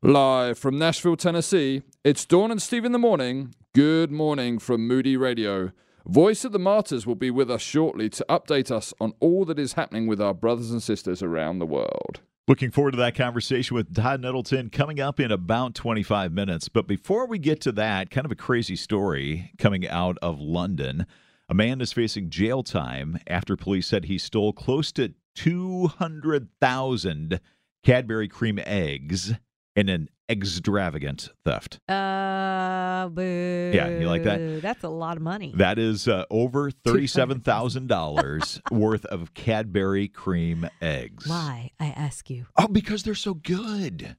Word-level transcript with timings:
Live 0.00 0.60
from 0.60 0.78
Nashville, 0.78 1.16
Tennessee, 1.16 1.82
it's 2.04 2.24
Dawn 2.24 2.52
and 2.52 2.62
Steve 2.62 2.84
in 2.84 2.92
the 2.92 3.00
morning. 3.00 3.52
Good 3.74 4.12
morning 4.12 4.60
from 4.60 4.86
Moody 4.86 5.16
Radio. 5.16 5.72
Voice 6.06 6.44
of 6.44 6.52
the 6.52 6.60
Martyrs 6.60 7.04
will 7.04 7.16
be 7.16 7.32
with 7.32 7.50
us 7.50 7.62
shortly 7.62 8.08
to 8.10 8.24
update 8.28 8.70
us 8.70 8.94
on 9.00 9.12
all 9.18 9.44
that 9.46 9.58
is 9.58 9.72
happening 9.72 10.06
with 10.06 10.20
our 10.20 10.34
brothers 10.34 10.70
and 10.70 10.80
sisters 10.80 11.20
around 11.20 11.58
the 11.58 11.66
world. 11.66 12.20
Looking 12.46 12.70
forward 12.70 12.92
to 12.92 12.98
that 12.98 13.16
conversation 13.16 13.74
with 13.74 13.92
Todd 13.92 14.20
Nettleton 14.20 14.70
coming 14.70 15.00
up 15.00 15.18
in 15.18 15.32
about 15.32 15.74
25 15.74 16.30
minutes. 16.30 16.68
But 16.68 16.86
before 16.86 17.26
we 17.26 17.40
get 17.40 17.60
to 17.62 17.72
that, 17.72 18.12
kind 18.12 18.24
of 18.24 18.30
a 18.30 18.36
crazy 18.36 18.76
story 18.76 19.50
coming 19.58 19.88
out 19.88 20.16
of 20.22 20.38
London. 20.38 21.06
A 21.48 21.54
man 21.54 21.80
is 21.80 21.92
facing 21.92 22.30
jail 22.30 22.62
time 22.62 23.18
after 23.26 23.56
police 23.56 23.88
said 23.88 24.04
he 24.04 24.16
stole 24.16 24.52
close 24.52 24.92
to 24.92 25.14
200,000 25.34 27.40
Cadbury 27.84 28.28
cream 28.28 28.60
eggs 28.64 29.34
in 29.78 29.88
an 29.88 30.08
extravagant 30.28 31.28
theft. 31.44 31.78
Uh, 31.88 33.08
boo. 33.08 33.70
Yeah, 33.72 33.88
you 34.00 34.08
like 34.08 34.24
that? 34.24 34.60
That's 34.60 34.82
a 34.82 34.88
lot 34.88 35.16
of 35.16 35.22
money. 35.22 35.52
That 35.56 35.78
is 35.78 36.08
uh, 36.08 36.24
over 36.30 36.70
$37,000 36.86 38.70
worth 38.72 39.04
of 39.06 39.34
Cadbury 39.34 40.08
cream 40.08 40.68
eggs. 40.82 41.26
Why? 41.28 41.70
I 41.78 41.86
ask 41.90 42.28
you. 42.28 42.46
Oh, 42.56 42.66
because 42.68 43.02
they're 43.04 43.14
so 43.14 43.34
good. 43.34 44.16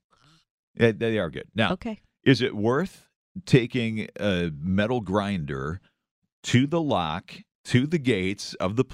Yeah, 0.78 0.92
they 0.92 1.18
are 1.18 1.30
good. 1.30 1.48
Now, 1.54 1.72
Okay. 1.72 2.00
is 2.24 2.40
it 2.40 2.56
worth 2.56 3.06
taking 3.44 4.08
a 4.18 4.50
metal 4.58 5.00
grinder 5.00 5.80
to 6.44 6.66
the 6.66 6.80
lock, 6.80 7.32
to 7.64 7.86
the 7.86 7.98
gates 7.98 8.54
of 8.54 8.76
the 8.76 8.84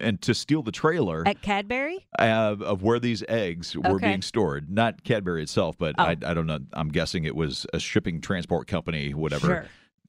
and 0.00 0.20
to 0.22 0.34
steal 0.34 0.62
the 0.62 0.72
trailer 0.72 1.22
At 1.26 1.42
Cadbury? 1.42 2.06
uh, 2.18 2.56
of 2.60 2.82
where 2.82 2.98
these 2.98 3.22
eggs 3.28 3.76
were 3.76 3.96
Okay. 3.96 4.08
being 4.08 4.22
stored? 4.22 4.70
Not 4.70 5.04
Cadbury 5.04 5.42
itself, 5.42 5.76
but 5.78 5.94
Oh. 5.98 6.04
I, 6.04 6.10
I 6.10 6.34
don't 6.34 6.46
know. 6.46 6.60
I'm 6.72 6.88
guessing 6.88 7.24
it 7.24 7.36
was 7.36 7.66
a 7.74 7.78
shipping 7.78 8.20
transport 8.20 8.66
company, 8.66 9.12
whatever. 9.12 9.68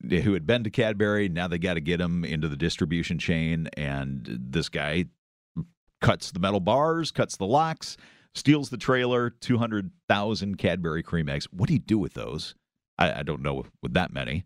Sure. 0.10 0.20
Who 0.22 0.34
had 0.34 0.46
been 0.46 0.64
to 0.64 0.70
Cadbury? 0.70 1.30
Now 1.30 1.48
they 1.48 1.58
got 1.58 1.76
to 1.76 1.82
get 1.82 1.98
them 1.98 2.24
into 2.26 2.48
the 2.48 2.58
distribution 2.58 3.18
chain, 3.20 3.68
and 3.76 4.28
this 4.30 4.70
guy 4.70 5.06
cuts 6.02 6.32
the 6.32 6.40
metal 6.40 6.60
bars, 6.60 7.12
cuts 7.12 7.38
the 7.38 7.46
locks, 7.46 7.98
steals 8.34 8.70
the 8.70 8.78
trailer. 8.78 9.30
Two 9.30 9.58
hundred 9.58 9.92
thousand 10.08 10.58
Cadbury 10.58 11.02
cream 11.02 11.30
eggs. 11.30 11.48
What 11.52 11.68
do 11.68 11.74
you 11.74 11.80
do 11.80 11.98
with 11.98 12.14
those? 12.14 12.56
I, 12.98 13.20
I 13.20 13.24
don't 13.24 13.42
know 13.42 13.66
with 13.82 13.94
that 13.94 14.14
many. 14.14 14.44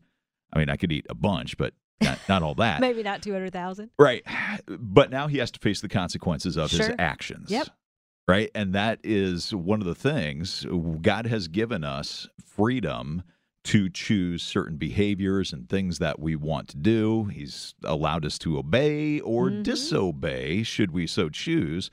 I 0.53 0.59
mean, 0.59 0.69
I 0.69 0.77
could 0.77 0.91
eat 0.91 1.05
a 1.09 1.15
bunch, 1.15 1.57
but 1.57 1.73
not, 2.01 2.19
not 2.29 2.43
all 2.43 2.55
that. 2.55 2.79
Maybe 2.81 3.03
not 3.03 3.21
200,000. 3.21 3.89
Right. 3.99 4.23
But 4.67 5.09
now 5.09 5.27
he 5.27 5.37
has 5.39 5.51
to 5.51 5.59
face 5.59 5.81
the 5.81 5.89
consequences 5.89 6.57
of 6.57 6.71
his 6.71 6.85
Sure. 6.85 6.95
actions. 6.99 7.49
Yep. 7.51 7.67
Right. 8.27 8.51
And 8.53 8.73
that 8.75 8.99
is 9.03 9.53
one 9.55 9.81
of 9.81 9.87
the 9.87 9.95
things 9.95 10.65
God 11.01 11.25
has 11.25 11.47
given 11.47 11.83
us 11.83 12.27
freedom 12.45 13.23
to 13.65 13.89
choose 13.89 14.41
certain 14.43 14.77
behaviors 14.77 15.51
and 15.51 15.67
things 15.67 15.99
that 15.99 16.19
we 16.19 16.35
want 16.35 16.67
to 16.69 16.77
do. 16.77 17.25
He's 17.25 17.73
allowed 17.83 18.25
us 18.25 18.37
to 18.39 18.57
obey 18.57 19.19
or 19.19 19.49
Mhm. 19.49 19.63
disobey, 19.63 20.63
should 20.63 20.91
we 20.91 21.07
so 21.07 21.27
choose. 21.29 21.89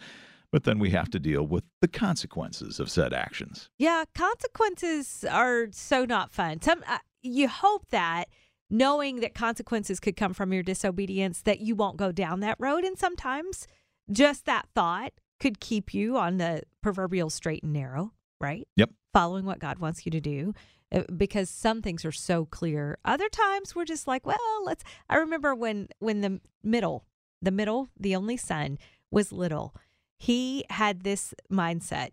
But 0.52 0.62
then 0.64 0.78
we 0.78 0.90
have 0.90 1.10
to 1.10 1.18
deal 1.18 1.44
with 1.46 1.64
the 1.80 1.88
consequences 1.88 2.78
of 2.78 2.88
said 2.88 3.12
actions. 3.12 3.68
Yeah, 3.78 4.04
consequences 4.14 5.24
are 5.28 5.66
so 5.72 6.04
not 6.04 6.30
fun. 6.30 6.62
Some 6.62 6.84
uh, 6.86 6.98
you 7.22 7.48
hope 7.48 7.88
that 7.90 8.28
knowing 8.70 9.20
that 9.20 9.34
consequences 9.34 10.00
could 10.00 10.16
come 10.16 10.34
from 10.34 10.52
your 10.52 10.62
disobedience 10.62 11.42
that 11.42 11.60
you 11.60 11.74
won't 11.74 11.96
go 11.96 12.12
down 12.12 12.40
that 12.40 12.56
road 12.58 12.84
and 12.84 12.98
sometimes 12.98 13.66
just 14.10 14.44
that 14.46 14.66
thought 14.74 15.12
could 15.38 15.60
keep 15.60 15.92
you 15.92 16.16
on 16.16 16.38
the 16.38 16.62
proverbial 16.82 17.30
straight 17.30 17.62
and 17.62 17.72
narrow, 17.72 18.12
right? 18.40 18.66
Yep. 18.76 18.90
Following 19.12 19.44
what 19.44 19.58
God 19.58 19.78
wants 19.78 20.06
you 20.06 20.10
to 20.10 20.20
do 20.20 20.54
uh, 20.92 21.02
because 21.16 21.50
some 21.50 21.82
things 21.82 22.04
are 22.04 22.12
so 22.12 22.44
clear. 22.46 22.98
Other 23.04 23.28
times 23.28 23.74
we're 23.74 23.84
just 23.84 24.06
like, 24.06 24.26
well, 24.26 24.38
let's 24.64 24.84
I 25.08 25.16
remember 25.16 25.54
when 25.54 25.88
when 25.98 26.20
the 26.20 26.40
middle, 26.62 27.04
the 27.42 27.50
middle, 27.50 27.88
the 27.98 28.16
only 28.16 28.36
son 28.36 28.78
was 29.10 29.32
little. 29.32 29.74
He 30.18 30.64
had 30.70 31.02
this 31.02 31.34
mindset. 31.50 32.10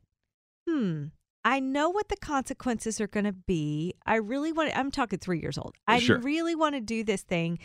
Hmm, 0.67 1.05
I 1.45 1.59
know 1.59 1.89
what 1.89 2.09
the 2.09 2.15
consequences 2.17 3.01
are 3.01 3.07
going 3.07 3.25
to 3.25 3.33
be. 3.33 3.93
I 4.05 4.15
really 4.15 4.51
want 4.51 4.69
to, 4.71 4.77
I'm 4.77 4.91
talking 4.91 5.19
3 5.19 5.39
years 5.39 5.57
old. 5.57 5.75
I 5.87 5.99
Sure. 5.99 6.19
really 6.19 6.55
want 6.55 6.75
to 6.75 6.81
do 6.81 7.03
this 7.03 7.21
thing. 7.21 7.59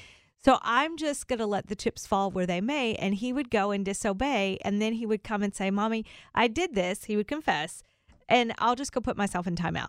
So 0.45 0.59
I'm 0.63 0.97
just 0.97 1.27
going 1.27 1.39
to 1.41 1.47
let 1.47 1.67
the 1.67 1.75
chips 1.77 2.07
fall 2.07 2.31
where 2.31 2.47
they 2.47 2.61
may 2.61 2.95
and 2.95 3.15
he 3.15 3.33
would 3.33 3.51
go 3.51 3.71
and 3.73 3.85
disobey 3.85 4.59
and 4.65 4.81
then 4.81 4.93
he 4.95 5.07
would 5.07 5.25
come 5.25 5.43
and 5.43 5.55
say, 5.55 5.71
"Mommy, 5.71 6.05
I 6.35 6.47
did 6.49 6.75
this." 6.75 7.05
He 7.05 7.17
would 7.17 7.27
confess 7.29 7.83
and 8.29 8.53
I'll 8.59 8.77
just 8.77 8.93
go 8.93 9.01
put 9.01 9.17
myself 9.17 9.47
in 9.49 9.57
timeout. 9.57 9.89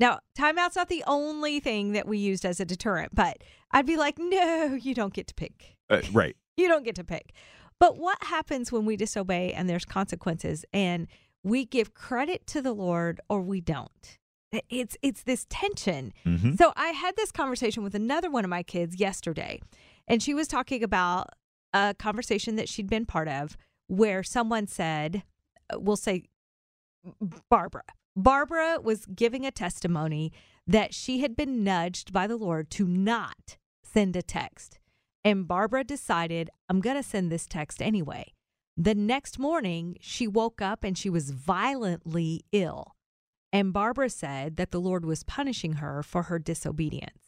Now, 0.00 0.20
timeout's 0.36 0.76
not 0.76 0.88
the 0.88 1.04
only 1.06 1.60
thing 1.60 1.92
that 1.92 2.08
we 2.08 2.16
used 2.18 2.44
as 2.46 2.58
a 2.58 2.64
deterrent, 2.64 3.14
but 3.14 3.38
I'd 3.70 3.86
be 3.86 3.96
like, 3.98 4.18
"No, 4.18 4.74
you 4.80 4.94
don't 4.94 5.12
get 5.12 5.26
to 5.28 5.34
pick." 5.34 5.76
Uh, 5.90 6.00
right. 6.12 6.36
You 6.56 6.68
don't 6.68 6.84
get 6.84 6.96
to 6.96 7.04
pick. 7.04 7.32
But 7.78 7.96
what 7.96 8.18
happens 8.24 8.70
when 8.70 8.84
we 8.84 8.94
disobey 8.96 9.54
and 9.54 9.68
there's 9.70 9.86
consequences 9.86 10.66
and 10.72 11.06
we 11.44 11.64
give 11.64 11.94
credit 11.94 12.46
to 12.48 12.62
the 12.62 12.72
Lord 12.72 13.20
or 13.28 13.40
we 13.42 13.60
don't? 13.60 14.18
It's 14.68 14.96
it's 15.00 15.22
this 15.22 15.46
tension. 15.48 16.12
Mhm. 16.26 16.58
So 16.58 16.72
I 16.76 16.88
had 16.88 17.16
this 17.16 17.32
conversation 17.32 17.82
with 17.82 17.94
another 17.94 18.30
one 18.30 18.44
of 18.44 18.50
my 18.50 18.62
kids 18.62 19.00
yesterday, 19.00 19.60
and 20.06 20.22
she 20.22 20.34
was 20.34 20.46
talking 20.46 20.82
about 20.82 21.30
a 21.72 21.94
conversation 21.98 22.56
that 22.56 22.68
she'd 22.68 22.90
been 22.90 23.06
part 23.06 23.28
of 23.28 23.56
where 23.86 24.22
someone 24.22 24.66
said, 24.66 25.22
uh, 25.72 25.80
we'll 25.80 25.96
say 25.96 26.24
Barbara. 27.48 27.84
Barbara 28.14 28.78
was 28.82 29.06
giving 29.06 29.46
a 29.46 29.50
testimony 29.50 30.32
that 30.66 30.92
she 30.92 31.20
had 31.20 31.34
been 31.34 31.64
nudged 31.64 32.12
by 32.12 32.26
the 32.26 32.36
Lord 32.36 32.70
to 32.72 32.86
not 32.86 33.56
send 33.82 34.14
a 34.16 34.22
text. 34.22 34.78
And 35.24 35.48
Barbara 35.48 35.82
decided, 35.84 36.50
I'm 36.68 36.80
going 36.80 36.96
to 36.96 37.02
send 37.02 37.32
this 37.32 37.46
text 37.46 37.80
anyway. 37.80 38.34
The 38.76 38.94
next 38.94 39.38
morning, 39.38 39.96
she 40.00 40.26
woke 40.26 40.62
up 40.62 40.82
and 40.84 40.96
she 40.96 41.10
was 41.10 41.30
violently 41.30 42.42
ill. 42.52 42.94
And 43.52 43.72
Barbara 43.72 44.08
said 44.08 44.56
that 44.56 44.70
the 44.70 44.80
Lord 44.80 45.04
was 45.04 45.24
punishing 45.24 45.74
her 45.74 46.02
for 46.02 46.22
her 46.24 46.38
disobedience. 46.38 47.22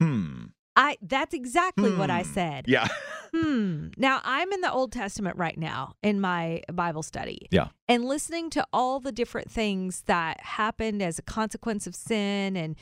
Hmm. 0.00 0.44
I 0.76 0.96
that's 1.02 1.34
exactly 1.34 1.94
what 1.96 2.10
I 2.10 2.22
Hmm. 2.22 2.32
said. 2.32 2.64
Yeah. 2.68 2.88
Hmm. 3.34 3.88
Now 3.96 4.20
I'm 4.24 4.52
in 4.52 4.60
the 4.60 4.72
Old 4.72 4.92
Testament 4.92 5.36
right 5.36 5.58
now 5.58 5.94
in 6.02 6.20
my 6.20 6.62
Bible 6.72 7.02
study. 7.02 7.48
Yeah. 7.50 7.68
And 7.88 8.04
listening 8.04 8.50
to 8.50 8.64
all 8.72 9.00
the 9.00 9.12
different 9.12 9.50
things 9.50 10.02
that 10.06 10.40
happened 10.40 11.02
as 11.02 11.18
a 11.18 11.22
consequence 11.22 11.86
of 11.88 11.94
sin 11.96 12.56
and 12.56 12.76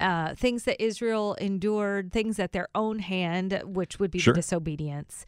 uh, 0.00 0.34
things 0.34 0.62
that 0.64 0.82
Israel 0.82 1.34
endured, 1.34 2.12
things 2.12 2.38
at 2.38 2.52
their 2.52 2.68
own 2.74 3.00
hand, 3.00 3.60
which 3.64 3.98
would 3.98 4.10
be 4.10 4.18
Sure. 4.18 4.32
disobedience. 4.34 5.26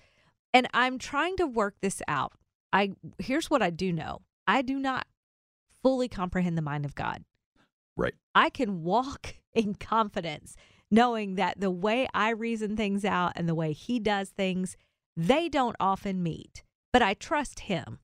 And 0.53 0.69
I'm 0.75 0.99
trying 0.99 1.37
to 1.37 1.47
work 1.47 1.77
this 1.81 2.03
out. 2.09 2.33
I 2.73 2.93
here's 3.19 3.51
what 3.51 3.63
I 3.63 3.71
do 3.71 3.93
know. 3.93 4.23
I 4.47 4.63
do 4.63 4.79
not 4.79 5.07
fully 5.83 6.09
comprehend 6.09 6.59
the 6.59 6.63
mind 6.63 6.85
of 6.85 6.95
God. 6.95 7.25
Right. 7.97 8.15
I 8.35 8.51
can 8.51 8.83
walk 8.83 9.35
in 9.53 9.75
confidence 9.75 10.57
knowing 10.91 11.37
that 11.37 11.61
the 11.61 11.71
way 11.71 12.09
I 12.13 12.31
reason 12.31 12.77
things 12.77 13.05
out 13.05 13.33
and 13.37 13.49
the 13.49 13.55
way 13.55 13.73
he 13.73 14.01
does 14.01 14.31
things, 14.31 14.77
they 15.17 15.49
don't 15.49 15.77
often 15.79 16.23
meet. 16.23 16.65
But 16.93 17.03
I 17.03 17.15
trust 17.15 17.61
him. 17.61 18.01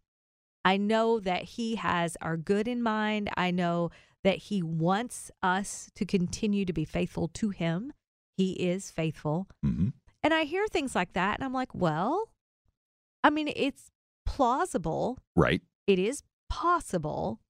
I 0.64 0.76
know 0.76 1.18
that 1.20 1.42
he 1.44 1.76
has 1.76 2.16
our 2.20 2.36
good 2.36 2.68
in 2.68 2.82
mind. 2.82 3.30
I 3.36 3.50
know 3.50 3.90
that 4.22 4.38
he 4.38 4.62
wants 4.62 5.30
us 5.42 5.90
to 5.94 6.04
continue 6.04 6.64
to 6.64 6.72
be 6.72 6.84
faithful 6.84 7.28
to 7.28 7.50
him. 7.50 7.92
He 8.36 8.52
is 8.52 8.90
faithful. 8.90 9.46
hmm 9.62 9.88
And 10.22 10.34
I 10.34 10.44
hear 10.44 10.66
things 10.66 10.94
like 10.94 11.12
that 11.14 11.38
and 11.38 11.44
I'm 11.44 11.52
like, 11.52 11.74
well, 11.74 12.30
I 13.26 13.30
mean, 13.30 13.50
it's 13.56 13.90
plausible. 14.24 15.18
Right. 15.34 15.60
It 15.88 15.98
is 15.98 16.22
possible. 16.48 17.40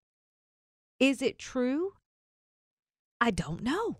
Is 0.98 1.20
it 1.20 1.38
true? 1.38 1.92
I 3.20 3.30
don't 3.30 3.62
know. 3.62 3.98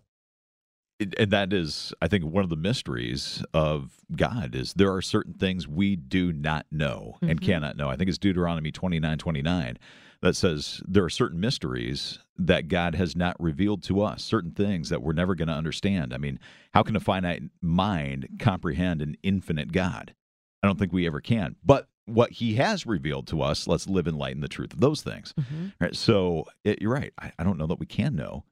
It- 0.99 1.13
and 1.19 1.29
that 1.29 1.53
is 1.53 1.93
i 2.01 2.07
think 2.07 2.25
one 2.25 2.43
of 2.43 2.49
the 2.49 2.55
mysteries 2.55 3.43
of 3.53 3.97
god 4.15 4.55
is 4.55 4.73
there 4.73 4.91
are 4.91 5.01
certain 5.03 5.33
things 5.35 5.67
we 5.67 5.95
do 5.95 6.33
not 6.33 6.65
know 6.71 7.17
and 7.21 7.39
Mhm. 7.39 7.45
cannot 7.45 7.77
know 7.77 7.87
i 7.87 7.95
think 7.95 8.09
it's 8.09 8.17
deuteronomy 8.17 8.71
29 8.71 9.19
29 9.19 9.77
that 10.23 10.35
says 10.35 10.81
there 10.87 11.03
are 11.03 11.09
certain 11.11 11.39
mysteries 11.39 12.17
that 12.35 12.67
god 12.67 12.95
has 12.95 13.15
not 13.15 13.39
revealed 13.39 13.83
to 13.83 14.01
us 14.01 14.23
certain 14.23 14.49
things 14.49 14.89
that 14.89 15.03
we're 15.03 15.13
never 15.13 15.35
going 15.35 15.47
to 15.49 15.53
understand 15.53 16.11
i 16.15 16.17
mean 16.17 16.39
how 16.73 16.81
can 16.81 16.95
a 16.95 16.99
finite 16.99 17.43
mind 17.61 18.27
comprehend 18.39 18.99
an 19.03 19.15
infinite 19.21 19.71
god 19.71 20.15
i 20.63 20.67
don't 20.67 20.77
think 20.79 20.91
we 20.93 21.05
ever 21.07 21.21
can 21.21 21.55
but 21.63 21.87
what 22.05 22.31
he 22.31 22.55
has 22.55 22.85
revealed 22.85 23.27
to 23.27 23.41
us 23.41 23.67
let's 23.67 23.87
live 23.87 24.07
in 24.07 24.17
light 24.17 24.33
in 24.35 24.41
the 24.41 24.47
truth 24.47 24.73
of 24.73 24.79
those 24.79 25.01
things 25.01 25.33
Right. 25.81 25.95
So 25.95 26.45
it, 26.63 26.81
you're 26.81 26.93
right. 26.93 27.13
I, 27.19 27.31
I 27.37 27.43
don't 27.43 27.57
know 27.57 27.67
that 27.67 27.79
we 27.79 27.85
can 27.85 28.15
know. 28.15 28.43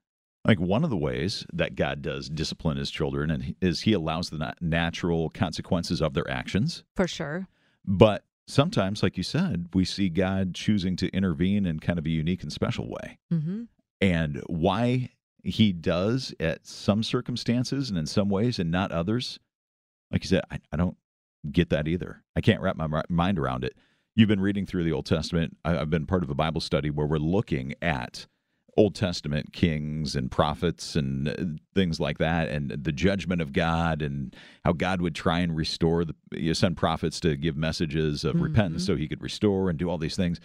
Like 0.46 0.60
one 0.60 0.84
of 0.84 0.90
the 0.90 0.98
ways 0.98 1.46
that 1.54 1.76
God 1.76 2.02
does 2.02 2.30
discipline 2.30 2.78
his 2.78 2.92
children 2.92 3.32
and 3.32 3.44
he- 3.44 3.56
is 3.62 3.82
he 3.82 3.94
allows 3.94 4.30
the 4.30 4.54
natural 4.62 5.30
consequences 5.30 6.02
of 6.02 6.14
their 6.14 6.30
actions. 6.30 6.84
For 6.96 7.08
sure. 7.08 7.48
But 7.86 8.26
sometimes, 8.46 9.02
like 9.02 9.18
you 9.18 9.24
said, 9.24 9.70
we 9.74 9.86
see 9.86 10.10
God 10.10 10.54
choosing 10.54 10.96
to 10.98 11.08
intervene 11.10 11.66
in 11.66 11.80
kind 11.80 11.98
of 11.98 12.06
a 12.06 12.10
unique 12.10 12.44
and 12.44 12.52
special 12.54 12.88
way. 12.90 13.18
Mm-hmm. 13.34 13.64
And 14.02 14.44
why 14.48 15.10
he 15.44 15.72
does 15.72 16.34
at 16.40 16.68
some 16.68 17.02
circumstances 17.04 17.90
and 17.90 17.98
in 17.98 18.06
some 18.06 18.30
ways 18.30 18.60
and 18.60 18.70
not 18.70 18.92
others. 18.92 19.40
Like 20.12 20.24
you 20.24 20.28
said, 20.28 20.44
I, 20.52 20.60
I 20.72 20.78
don't 20.78 20.98
get 21.52 21.70
that 21.70 21.88
either. 21.88 22.24
I 22.36 22.42
can't 22.42 22.62
wrap 22.62 22.76
my 22.76 23.04
mind 23.10 23.40
around 23.40 23.64
it. 23.64 23.76
You've 24.16 24.30
been 24.30 24.40
reading 24.40 24.66
through 24.66 24.84
the 24.84 24.94
Old 24.94 25.06
Testament. 25.06 25.58
I've 25.66 25.90
been 25.90 26.06
part 26.06 26.24
of 26.24 26.30
a 26.30 26.36
Bible 26.36 26.62
study 26.62 26.90
where 26.90 27.08
we're 27.08 27.18
looking 27.18 27.74
at 27.82 28.28
Old 28.78 28.96
Testament 28.96 29.54
kings 29.54 30.16
and 30.16 30.30
prophets 30.30 30.96
and 30.96 31.30
uh, 31.30 31.36
things 31.74 32.00
like 32.00 32.18
that, 32.18 32.50
and 32.50 32.72
the 32.72 32.92
judgment 32.92 33.42
of 33.42 33.54
God, 33.54 34.02
and 34.02 34.36
how 34.66 34.74
God 34.74 35.02
would 35.02 35.16
try 35.16 35.40
and 35.40 35.56
restore 35.56 36.04
the 36.04 36.16
you 36.32 36.54
send 36.54 36.76
prophets 36.76 37.20
to 37.22 37.38
give 37.38 37.56
messages 37.56 38.26
of 38.26 38.36
mm-hmm. 38.36 38.44
repentance 38.44 38.86
so 38.86 38.96
He 38.96 39.08
could 39.08 39.24
restore 39.24 39.70
and 39.70 39.80
do 39.80 39.90
all 39.90 39.98
these 39.98 40.18
things. 40.18 40.40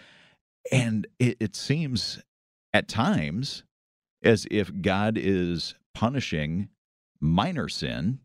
And 0.70 1.06
it, 1.18 1.38
it 1.40 1.56
seems 1.56 2.20
at 2.72 2.86
times 2.86 3.64
as 4.22 4.46
if 4.50 4.70
God 4.80 5.18
is 5.18 5.74
punishing 5.94 6.68
minor 7.20 7.68
sin, 7.68 8.20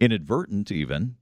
inadvertent 0.00 0.70
even. 0.70 1.16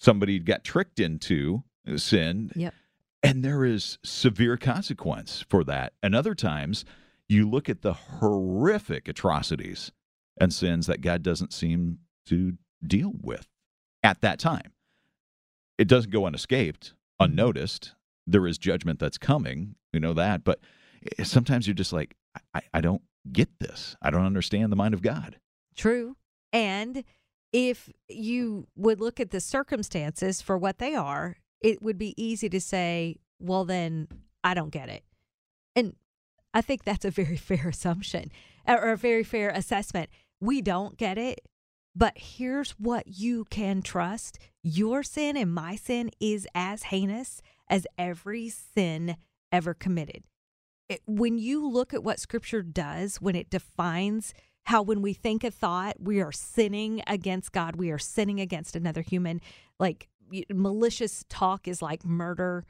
Somebody 0.00 0.38
got 0.38 0.64
tricked 0.64 0.98
into 0.98 1.62
sin. 1.96 2.50
Yep. 2.56 2.74
And 3.22 3.44
there 3.44 3.64
is 3.64 3.98
severe 4.02 4.56
consequence 4.56 5.44
for 5.48 5.62
that. 5.64 5.92
And 6.02 6.14
other 6.14 6.34
times, 6.34 6.84
you 7.28 7.48
look 7.48 7.68
at 7.68 7.82
the 7.82 7.92
horrific 7.92 9.08
atrocities 9.08 9.92
and 10.40 10.52
sins 10.52 10.86
that 10.86 11.02
God 11.02 11.22
doesn't 11.22 11.52
seem 11.52 11.98
to 12.26 12.54
deal 12.84 13.12
with 13.20 13.46
at 14.02 14.22
that 14.22 14.38
time. 14.38 14.72
It 15.76 15.86
doesn't 15.86 16.10
go 16.10 16.26
unescaped, 16.26 16.88
mm-hmm. 16.88 17.30
unnoticed. 17.30 17.94
There 18.26 18.46
is 18.46 18.58
judgment 18.58 18.98
that's 18.98 19.18
coming. 19.18 19.74
We 19.92 20.00
know 20.00 20.14
that. 20.14 20.44
But 20.44 20.60
eh, 21.18 21.24
sometimes 21.24 21.66
you're 21.66 21.74
just 21.74 21.92
like, 21.92 22.16
I, 22.54 22.62
I 22.72 22.80
don't 22.80 23.02
get 23.30 23.48
this. 23.58 23.96
I 24.00 24.10
don't 24.10 24.24
understand 24.24 24.72
the 24.72 24.76
mind 24.76 24.94
of 24.94 25.02
God. 25.02 25.38
True. 25.76 26.16
And 26.52 27.04
if 27.52 27.90
you 28.08 28.66
would 28.76 29.00
look 29.00 29.20
at 29.20 29.30
the 29.30 29.40
circumstances 29.40 30.40
for 30.40 30.56
what 30.56 30.78
they 30.78 30.94
are, 30.94 31.36
it 31.60 31.82
would 31.82 31.98
be 31.98 32.14
easy 32.22 32.48
to 32.48 32.60
say, 32.60 33.16
well, 33.38 33.64
then 33.64 34.08
I 34.44 34.54
don't 34.54 34.70
get 34.70 34.88
it. 34.88 35.04
And 35.74 35.96
I 36.54 36.60
think 36.60 36.84
that's 36.84 37.04
a 37.04 37.10
very 37.10 37.36
fair 37.48 37.68
assumption 37.68 38.30
or 38.66 38.92
a 38.92 38.96
very 38.96 39.24
fair 39.24 39.50
assessment. 39.50 40.10
We 40.40 40.62
don't 40.62 40.96
get 40.96 41.18
it, 41.18 41.40
but 41.94 42.16
here's 42.16 42.72
what 42.72 43.06
you 43.06 43.44
can 43.50 43.82
trust 43.82 44.38
your 44.62 45.02
sin 45.02 45.36
and 45.36 45.52
my 45.52 45.76
sin 45.76 46.10
is 46.20 46.46
as 46.54 46.84
heinous 46.84 47.42
as 47.68 47.86
every 47.98 48.48
sin 48.48 49.16
ever 49.52 49.74
committed 49.74 50.22
it, 50.90 51.02
when 51.06 51.38
you 51.38 51.66
look 51.66 51.94
at 51.94 52.02
what 52.02 52.18
scripture 52.18 52.62
does 52.62 53.20
when 53.20 53.36
it 53.36 53.48
defines 53.48 54.34
how 54.70 54.82
when 54.82 55.02
we 55.02 55.12
think 55.12 55.42
a 55.42 55.50
thought 55.50 55.96
we 55.98 56.20
are 56.20 56.30
sinning 56.30 57.02
against 57.08 57.50
god 57.50 57.74
we 57.74 57.90
are 57.90 57.98
sinning 57.98 58.40
against 58.40 58.76
another 58.76 59.02
human. 59.02 59.40
Like 59.80 60.08
malicious 60.48 61.24
talk 61.28 61.66
is 61.66 61.82
like 61.82 62.04
murder. 62.04 62.64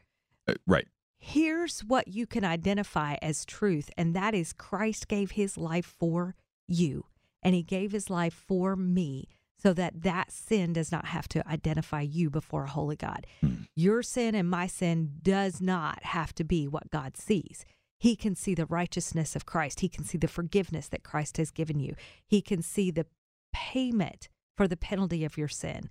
Uh, 0.49 0.55
right. 0.67 0.89
Here's 1.19 1.81
what 1.81 2.09
you 2.09 2.27
can 2.27 2.43
identify 2.43 3.17
as 3.21 3.45
truth 3.45 3.91
and 3.99 4.17
that 4.17 4.35
is 4.35 4.55
christ 4.55 5.09
gave 5.09 5.33
his 5.33 5.59
life 5.59 5.95
for 5.99 6.35
you 6.67 7.05
and 7.43 7.55
he 7.55 7.63
gave 7.63 7.93
his 7.93 8.09
life 8.09 8.33
for 8.35 8.77
me 8.77 9.29
so 9.63 9.75
that 9.75 10.01
that 10.01 10.33
sin 10.33 10.73
does 10.73 10.91
not 10.91 11.05
have 11.05 11.29
to 11.29 11.47
identify 11.47 12.01
you 12.01 12.31
before 12.31 12.65
a 12.65 12.71
holy 12.71 12.97
god. 12.97 13.27
Hmm. 13.43 13.65
your 13.77 14.03
sin 14.03 14.35
and 14.35 14.49
my 14.49 14.67
sin 14.67 15.19
does 15.23 15.61
not 15.61 16.03
have 16.05 16.35
to 16.37 16.45
be 16.45 16.67
what 16.67 16.91
god 16.91 17.19
sees 17.19 17.67
he 18.01 18.17
can 18.17 18.35
see 18.35 18.55
the 18.55 18.65
righteousness 18.65 19.37
of 19.37 19.45
Christ. 19.45 19.81
He 19.81 19.89
can 19.89 20.05
see 20.05 20.17
the 20.17 20.27
forgiveness 20.27 20.89
that 20.89 21.05
Christ 21.05 21.37
has 21.37 21.51
given 21.51 21.79
you. 21.79 21.95
He 22.27 22.41
can 22.41 22.63
see 22.63 22.91
the 22.91 23.07
payment 23.53 24.31
for 24.57 24.67
the 24.67 24.77
penalty 24.77 25.23
of 25.23 25.37
your 25.37 25.49
sin. 25.49 25.91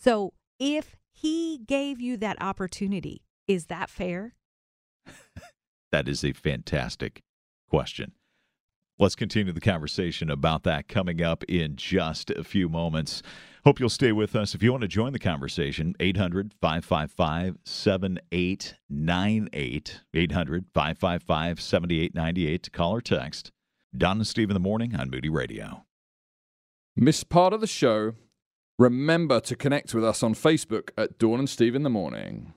So 0.00 0.34
if 0.60 0.96
he 1.10 1.58
gave 1.58 2.00
you 2.00 2.16
that 2.18 2.40
opportunity, 2.40 3.22
is 3.48 3.66
that 3.66 3.90
fair? 3.90 4.36
that 5.92 6.06
is 6.06 6.24
a 6.24 6.32
fantastic 6.32 7.22
question. 7.68 8.12
Let's 9.00 9.14
continue 9.14 9.52
the 9.52 9.60
conversation 9.60 10.28
about 10.28 10.64
that 10.64 10.88
coming 10.88 11.22
up 11.22 11.44
in 11.44 11.76
just 11.76 12.32
a 12.32 12.42
few 12.42 12.68
moments. 12.68 13.22
Hope 13.64 13.78
you'll 13.78 13.90
stay 13.90 14.10
with 14.10 14.34
us. 14.34 14.56
If 14.56 14.62
you 14.62 14.72
want 14.72 14.82
to 14.82 14.88
join 14.88 15.12
the 15.12 15.20
conversation, 15.20 15.94
800 16.00 16.52
555 16.60 17.58
7898. 17.64 20.00
800 20.14 20.64
555 20.74 21.60
7898 21.60 22.62
to 22.64 22.70
call 22.72 22.96
or 22.96 23.00
text. 23.00 23.52
Dawn 23.96 24.16
and 24.16 24.26
Steve 24.26 24.50
in 24.50 24.54
the 24.54 24.60
morning 24.60 24.96
on 24.96 25.10
Moody 25.10 25.28
Radio. 25.28 25.84
Miss 26.96 27.22
part 27.22 27.52
of 27.52 27.60
the 27.60 27.68
show? 27.68 28.14
Remember 28.80 29.38
to 29.38 29.54
connect 29.54 29.94
with 29.94 30.04
us 30.04 30.24
on 30.24 30.34
Facebook 30.34 30.90
at 30.98 31.18
Dawn 31.18 31.38
and 31.38 31.48
Steve 31.48 31.76
in 31.76 31.84
the 31.84 31.90
morning. 31.90 32.52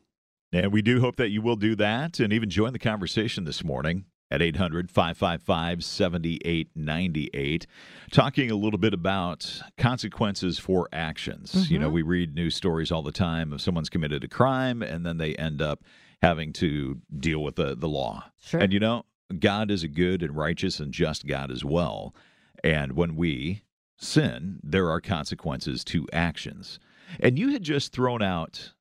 And 0.51 0.73
we 0.73 0.81
do 0.81 1.01
hope 1.01 1.17
that 1.17 1.29
you 1.29 1.43
will 1.43 1.55
do 1.55 1.75
that 1.75 2.19
and 2.19 2.33
even 2.33 2.49
join 2.49 2.73
the 2.73 2.79
conversation 2.79 3.43
this 3.43 3.63
morning 3.63 4.05
at 4.31 4.41
800 4.41 4.89
555 4.89 5.83
7898, 5.83 7.67
talking 8.11 8.49
a 8.49 8.55
little 8.55 8.79
bit 8.79 8.93
about 8.93 9.61
consequences 9.77 10.57
for 10.57 10.87
actions. 10.93 11.51
Mm-hmm. 11.53 11.73
You 11.73 11.79
know, 11.79 11.87
mm-hmm. 11.87 11.95
we 11.95 12.01
read 12.01 12.33
news 12.33 12.55
stories 12.55 12.91
all 12.91 13.03
the 13.03 13.11
time 13.11 13.51
of 13.51 13.61
someone's 13.61 13.89
committed 13.89 14.23
a 14.23 14.27
crime 14.27 14.81
and 14.81 15.05
then 15.05 15.17
they 15.17 15.35
end 15.35 15.61
up 15.61 15.83
having 16.21 16.53
to 16.53 17.01
deal 17.19 17.43
with 17.43 17.55
the, 17.55 17.75
the 17.75 17.89
law. 17.89 18.23
Sure. 18.39 18.61
And, 18.61 18.71
you 18.71 18.79
know, 18.79 19.05
God 19.37 19.69
is 19.69 19.83
a 19.83 19.87
good 19.87 20.23
and 20.23 20.35
righteous 20.35 20.79
and 20.79 20.93
just 20.93 21.27
God 21.27 21.51
as 21.51 21.65
well. 21.65 22.15
And 22.63 22.93
when 22.93 23.15
we 23.15 23.63
sin, 23.97 24.59
there 24.63 24.89
are 24.89 25.01
consequences 25.01 25.83
to 25.85 26.07
actions. 26.13 26.79
And 27.19 27.37
you 27.37 27.49
had 27.49 27.63
just 27.63 27.91
thrown 27.91 28.21
out 28.21 28.73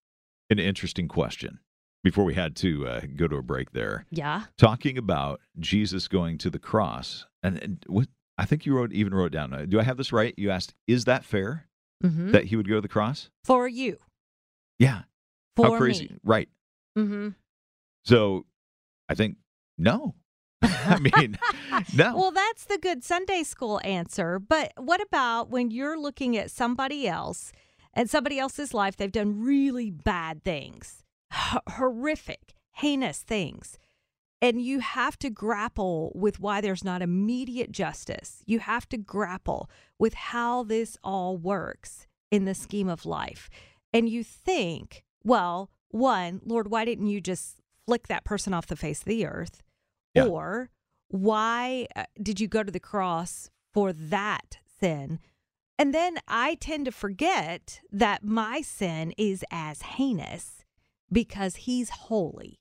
an 0.48 0.58
interesting 0.58 1.08
question 1.08 1.58
before 2.02 2.24
we 2.24 2.34
had 2.34 2.56
to 2.56 2.86
uh, 2.86 3.00
go 3.16 3.28
to 3.28 3.36
a 3.36 3.42
break 3.42 3.72
there. 3.72 4.06
Yeah. 4.10 4.44
Talking 4.56 4.96
about 4.96 5.40
Jesus 5.58 6.08
going 6.08 6.38
to 6.38 6.50
the 6.50 6.58
cross. 6.58 7.26
And, 7.42 7.62
and 7.62 7.84
what 7.86 8.08
I 8.38 8.46
think 8.46 8.64
you 8.64 8.74
wrote 8.74 8.92
even 8.92 9.14
wrote 9.14 9.32
down. 9.32 9.52
Uh, 9.52 9.66
do 9.68 9.78
I 9.78 9.82
have 9.82 9.96
this 9.96 10.12
right? 10.12 10.34
You 10.36 10.50
asked, 10.50 10.74
"Is 10.86 11.04
that 11.04 11.24
fair 11.24 11.66
mm-hmm. 12.02 12.32
that 12.32 12.46
he 12.46 12.56
would 12.56 12.68
go 12.68 12.76
to 12.76 12.80
the 12.80 12.88
cross 12.88 13.28
for 13.44 13.68
you?" 13.68 13.98
Yeah. 14.78 15.02
For 15.56 15.66
How 15.66 15.76
crazy, 15.76 16.08
me. 16.08 16.18
right? 16.24 16.48
Mm-hmm. 16.96 17.30
So, 18.04 18.46
I 19.08 19.14
think 19.14 19.36
no. 19.76 20.14
I 20.62 20.98
mean, 20.98 21.38
no. 21.94 22.16
Well, 22.16 22.30
that's 22.30 22.64
the 22.64 22.78
good 22.78 23.04
Sunday 23.04 23.42
school 23.42 23.80
answer. 23.84 24.38
But 24.38 24.72
what 24.76 25.02
about 25.02 25.50
when 25.50 25.70
you're 25.70 25.98
looking 25.98 26.36
at 26.36 26.50
somebody 26.50 27.06
else 27.06 27.52
and 27.92 28.08
somebody 28.08 28.38
else's 28.38 28.72
life? 28.72 28.96
They've 28.96 29.12
done 29.12 29.42
really 29.42 29.90
bad 29.90 30.42
things 30.44 31.04
horrific, 31.30 32.54
heinous 32.72 33.20
things. 33.20 33.78
And 34.42 34.62
you 34.62 34.80
have 34.80 35.18
to 35.18 35.28
grapple 35.28 36.12
with 36.14 36.40
why 36.40 36.60
there's 36.60 36.84
not 36.84 37.02
immediate 37.02 37.72
justice. 37.72 38.42
You 38.46 38.60
have 38.60 38.88
to 38.88 38.96
grapple 38.96 39.68
with 39.98 40.14
how 40.14 40.62
this 40.64 40.96
all 41.04 41.36
works 41.36 42.06
in 42.30 42.46
the 42.46 42.54
scheme 42.54 42.88
of 42.88 43.04
life. 43.04 43.50
And 43.92 44.08
you 44.08 44.24
think, 44.24 45.04
well, 45.22 45.70
one, 45.88 46.40
Lord, 46.44 46.70
why 46.70 46.84
didn't 46.84 47.08
you 47.08 47.20
just 47.20 47.56
flick 47.86 48.08
that 48.08 48.24
person 48.24 48.54
off 48.54 48.66
the 48.66 48.76
face 48.76 49.00
of 49.00 49.06
the 49.06 49.26
earth? 49.26 49.62
Yeah. 50.14 50.24
Or 50.24 50.70
why 51.08 51.86
uh, 51.94 52.04
did 52.22 52.40
you 52.40 52.48
go 52.48 52.62
to 52.62 52.72
the 52.72 52.80
cross 52.80 53.50
for 53.74 53.92
that 53.92 54.58
sin? 54.80 55.18
And 55.78 55.94
then 55.94 56.18
I 56.28 56.54
tend 56.54 56.86
to 56.86 56.92
forget 56.92 57.80
that 57.90 58.24
my 58.24 58.62
sin 58.62 59.12
is 59.18 59.44
as 59.50 59.82
heinous 59.82 60.59
because 61.12 61.56
he's 61.56 61.90
holy. 61.90 62.60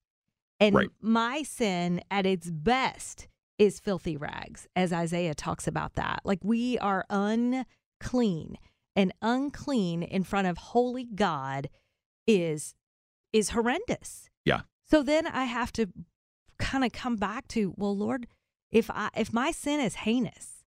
And 0.59 0.75
right. 0.75 0.89
my 1.01 1.43
sin 1.43 2.01
at 2.11 2.25
its 2.25 2.49
best 2.49 3.27
is 3.57 3.79
filthy 3.79 4.17
rags, 4.17 4.67
as 4.75 4.91
Isaiah 4.91 5.35
talks 5.35 5.67
about 5.67 5.95
that. 5.95 6.21
Like 6.23 6.39
we 6.43 6.77
are 6.79 7.05
unclean, 7.09 8.57
and 8.95 9.13
unclean 9.21 10.03
in 10.03 10.23
front 10.23 10.47
of 10.47 10.57
holy 10.57 11.05
God 11.05 11.69
is 12.27 12.75
is 13.31 13.51
horrendous. 13.51 14.29
Yeah. 14.45 14.61
So 14.85 15.03
then 15.03 15.27
I 15.27 15.45
have 15.45 15.71
to 15.73 15.87
kind 16.57 16.83
of 16.83 16.91
come 16.91 17.15
back 17.15 17.47
to, 17.49 17.73
well, 17.77 17.95
Lord, 17.95 18.27
if 18.71 18.89
I 18.89 19.09
if 19.15 19.31
my 19.31 19.51
sin 19.51 19.79
is 19.79 19.95
heinous, 19.95 20.63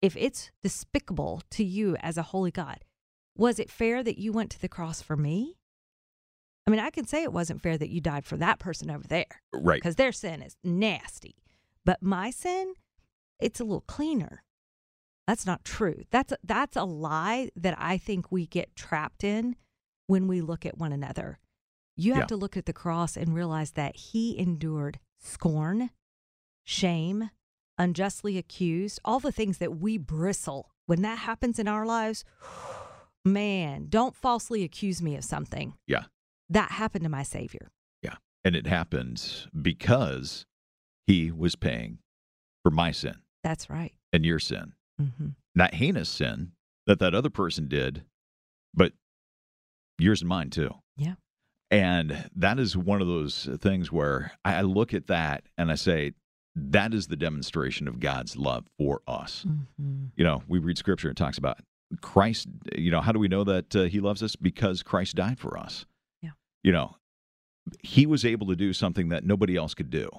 if 0.00 0.16
it's 0.16 0.50
despicable 0.62 1.42
to 1.50 1.64
you 1.64 1.96
as 2.00 2.16
a 2.16 2.22
holy 2.22 2.50
God, 2.50 2.84
was 3.36 3.58
it 3.58 3.70
fair 3.70 4.02
that 4.02 4.18
you 4.18 4.32
went 4.32 4.50
to 4.52 4.60
the 4.60 4.68
cross 4.68 5.02
for 5.02 5.16
me? 5.16 5.56
I 6.66 6.70
mean, 6.70 6.80
I 6.80 6.90
can 6.90 7.06
say 7.06 7.22
it 7.22 7.32
wasn't 7.32 7.62
fair 7.62 7.78
that 7.78 7.90
you 7.90 8.00
died 8.00 8.26
for 8.26 8.36
that 8.38 8.58
person 8.58 8.90
over 8.90 9.06
there. 9.06 9.42
Right. 9.52 9.76
Because 9.76 9.96
their 9.96 10.12
sin 10.12 10.42
is 10.42 10.56
nasty. 10.64 11.36
But 11.84 12.02
my 12.02 12.30
sin, 12.30 12.74
it's 13.38 13.60
a 13.60 13.64
little 13.64 13.82
cleaner. 13.82 14.42
That's 15.26 15.46
not 15.46 15.64
true. 15.64 16.02
That's 16.10 16.32
a, 16.32 16.38
that's 16.42 16.76
a 16.76 16.84
lie 16.84 17.50
that 17.56 17.76
I 17.78 17.98
think 17.98 18.30
we 18.30 18.46
get 18.46 18.74
trapped 18.74 19.22
in 19.22 19.56
when 20.06 20.26
we 20.26 20.40
look 20.40 20.66
at 20.66 20.78
one 20.78 20.92
another. 20.92 21.38
You 21.96 22.14
have 22.14 22.22
yeah. 22.22 22.26
to 22.26 22.36
look 22.36 22.56
at 22.56 22.66
the 22.66 22.72
cross 22.72 23.16
and 23.16 23.34
realize 23.34 23.72
that 23.72 23.96
he 23.96 24.38
endured 24.38 24.98
scorn, 25.18 25.90
shame, 26.64 27.30
unjustly 27.78 28.38
accused, 28.38 29.00
all 29.04 29.20
the 29.20 29.32
things 29.32 29.58
that 29.58 29.78
we 29.78 29.98
bristle 29.98 30.70
when 30.86 31.02
that 31.02 31.18
happens 31.18 31.58
in 31.58 31.68
our 31.68 31.86
lives. 31.86 32.24
Man, 33.24 33.86
don't 33.88 34.14
falsely 34.14 34.62
accuse 34.62 35.02
me 35.02 35.16
of 35.16 35.24
something. 35.24 35.74
Yeah. 35.86 36.04
That 36.48 36.70
happened 36.72 37.04
to 37.04 37.10
my 37.10 37.22
Savior. 37.22 37.70
Yeah. 38.02 38.14
And 38.44 38.54
it 38.54 38.66
happened 38.66 39.46
because 39.60 40.46
he 41.06 41.30
was 41.30 41.56
paying 41.56 41.98
for 42.62 42.70
my 42.70 42.90
sin 42.92 43.16
That's 43.44 43.68
right. 43.70 43.92
and 44.12 44.24
your 44.24 44.38
sin. 44.38 44.72
hmm 44.98 45.28
Not 45.54 45.74
heinous 45.74 46.08
sin 46.08 46.52
that 46.86 46.98
that 47.00 47.14
other 47.14 47.30
person 47.30 47.66
did, 47.68 48.04
but 48.74 48.92
yours 49.98 50.20
and 50.22 50.28
mine 50.28 50.50
too. 50.50 50.70
Yeah. 50.96 51.14
And 51.70 52.28
that 52.36 52.58
is 52.60 52.76
one 52.76 53.02
of 53.02 53.08
those 53.08 53.48
things 53.60 53.90
where 53.90 54.32
I 54.44 54.62
look 54.62 54.94
at 54.94 55.08
that 55.08 55.44
and 55.58 55.70
I 55.72 55.74
say, 55.74 56.12
that 56.54 56.94
is 56.94 57.08
the 57.08 57.16
demonstration 57.16 57.86
of 57.88 57.98
God's 58.00 58.36
love 58.36 58.66
for 58.78 59.02
us. 59.08 59.42
hmm 59.78 60.06
You 60.16 60.24
know, 60.24 60.42
we 60.48 60.58
read 60.60 60.78
scripture, 60.78 61.10
it 61.10 61.16
talks 61.16 61.38
about 61.38 61.58
Christ. 62.00 62.46
You 62.76 62.90
know, 62.92 63.00
how 63.00 63.12
do 63.12 63.18
we 63.18 63.28
know 63.28 63.42
that 63.44 63.74
uh, 63.76 63.82
he 63.84 64.00
loves 64.00 64.22
us? 64.22 64.36
Because 64.36 64.82
Christ 64.82 65.16
died 65.16 65.38
for 65.40 65.58
us. 65.58 65.86
You 66.66 66.72
know, 66.72 66.96
he 67.80 68.06
was 68.06 68.24
able 68.24 68.48
to 68.48 68.56
do 68.56 68.72
something 68.72 69.10
that 69.10 69.24
nobody 69.24 69.54
else 69.54 69.72
could 69.72 69.88
do. 69.88 70.10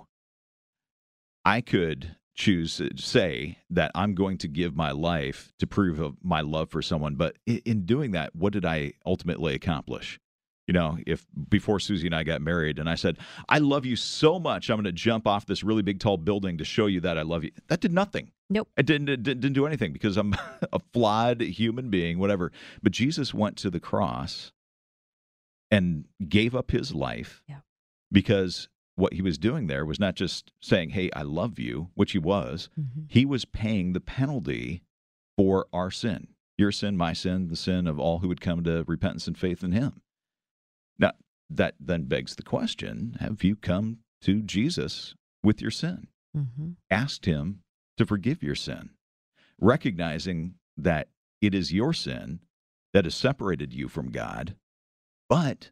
I 1.43 1.59
could 1.59 2.15
choose 2.35 2.77
to 2.77 2.89
say 2.95 3.57
that 3.69 3.91
I'm 3.93 4.15
going 4.15 4.37
to 4.37 4.47
give 4.47 4.73
my 4.73 4.91
life 4.91 5.51
to 5.59 5.67
prove 5.67 5.99
of 5.99 6.15
my 6.23 6.39
love 6.39 6.69
for 6.69 6.81
someone, 6.81 7.15
but 7.15 7.35
in 7.45 7.85
doing 7.85 8.11
that, 8.11 8.33
what 8.33 8.53
did 8.53 8.63
I 8.63 8.93
ultimately 9.05 9.55
accomplish? 9.55 10.21
You 10.67 10.73
know, 10.73 10.97
if 11.05 11.25
before 11.49 11.81
Susie 11.81 12.07
and 12.07 12.15
I 12.15 12.23
got 12.23 12.41
married 12.41 12.79
and 12.79 12.89
I 12.89 12.95
said, 12.95 13.17
I 13.49 13.57
love 13.57 13.85
you 13.85 13.97
so 13.97 14.39
much, 14.39 14.69
I'm 14.69 14.77
going 14.77 14.85
to 14.85 14.93
jump 14.93 15.27
off 15.27 15.47
this 15.47 15.65
really 15.65 15.81
big, 15.81 15.99
tall 15.99 16.15
building 16.15 16.59
to 16.59 16.65
show 16.65 16.85
you 16.85 17.01
that 17.01 17.17
I 17.17 17.23
love 17.23 17.43
you, 17.43 17.51
that 17.67 17.81
did 17.81 17.91
nothing. 17.91 18.31
Nope. 18.49 18.69
It 18.77 18.85
didn't, 18.85 19.09
it 19.09 19.21
didn't, 19.21 19.41
didn't 19.41 19.55
do 19.55 19.67
anything 19.67 19.91
because 19.91 20.15
I'm 20.15 20.33
a 20.71 20.79
flawed 20.93 21.41
human 21.41 21.89
being, 21.89 22.19
whatever. 22.19 22.53
But 22.81 22.93
Jesus 22.93 23.33
went 23.33 23.57
to 23.57 23.69
the 23.69 23.81
cross 23.81 24.53
and 25.71 26.05
gave 26.27 26.55
up 26.55 26.71
his 26.71 26.93
life 26.93 27.41
Yeah. 27.47 27.59
because 28.11 28.69
what 28.95 29.13
he 29.13 29.21
was 29.21 29.37
doing 29.37 29.67
there 29.67 29.85
was 29.85 29.99
not 29.99 30.15
just 30.15 30.51
saying, 30.61 30.89
Hey, 30.91 31.09
I 31.15 31.21
love 31.21 31.59
you, 31.59 31.89
which 31.93 32.13
he 32.13 32.19
was, 32.19 32.69
hmm 32.75 33.01
he 33.09 33.25
was 33.25 33.45
paying 33.45 33.93
the 33.93 33.99
penalty 34.01 34.83
for 35.37 35.67
our 35.73 35.91
sin 35.91 36.29
your 36.57 36.71
sin, 36.71 36.97
my 36.97 37.13
sin, 37.13 37.49
the 37.49 37.55
sin 37.55 37.85
of 37.85 37.99
all 37.99 38.17
who 38.19 38.27
would 38.27 38.41
come 38.41 38.63
to 38.63 38.83
repentance 38.87 39.27
and 39.27 39.37
faith 39.37 39.63
in 39.63 39.71
him. 39.73 40.01
Now, 40.97 41.11
that 41.51 41.75
then 41.79 42.05
begs 42.05 42.35
the 42.35 42.41
question 42.41 43.15
have 43.19 43.43
you 43.43 43.55
come 43.55 43.99
to 44.21 44.41
Jesus 44.41 45.13
with 45.43 45.61
your 45.61 45.69
sin? 45.71 46.07
hmm 46.33 46.71
asked 46.89 47.25
him 47.25 47.61
to 47.97 48.05
forgive 48.07 48.41
your 48.41 48.55
sin, 48.55 48.89
recognizing 49.59 50.55
that 50.77 51.09
it 51.41 51.53
is 51.53 51.73
your 51.73 51.93
sin 51.93 52.39
that 52.93 53.05
has 53.05 53.15
separated 53.15 53.73
you 53.73 53.87
from 53.87 54.09
God, 54.11 54.55
but 55.29 55.71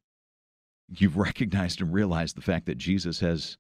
you've 0.90 1.18
recognized 1.18 1.82
and 1.82 1.94
realized 1.94 2.36
the 2.36 2.42
fact 2.42 2.66
that 2.66 2.78
Jesus 2.78 3.20
has 3.20 3.58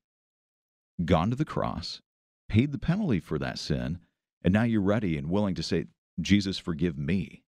gone 1.03 1.29
to 1.29 1.35
the 1.35 1.45
cross, 1.45 2.01
paid 2.47 2.71
the 2.71 2.77
penalty 2.77 3.19
for 3.19 3.37
that 3.39 3.59
sin, 3.59 3.99
and 4.43 4.53
now 4.53 4.63
you're 4.63 4.81
ready 4.81 5.17
and 5.17 5.29
willing 5.29 5.55
to 5.55 5.63
say, 5.63 5.85
Jesus, 6.21 6.57
forgive 6.57 6.97
me. 6.97 7.43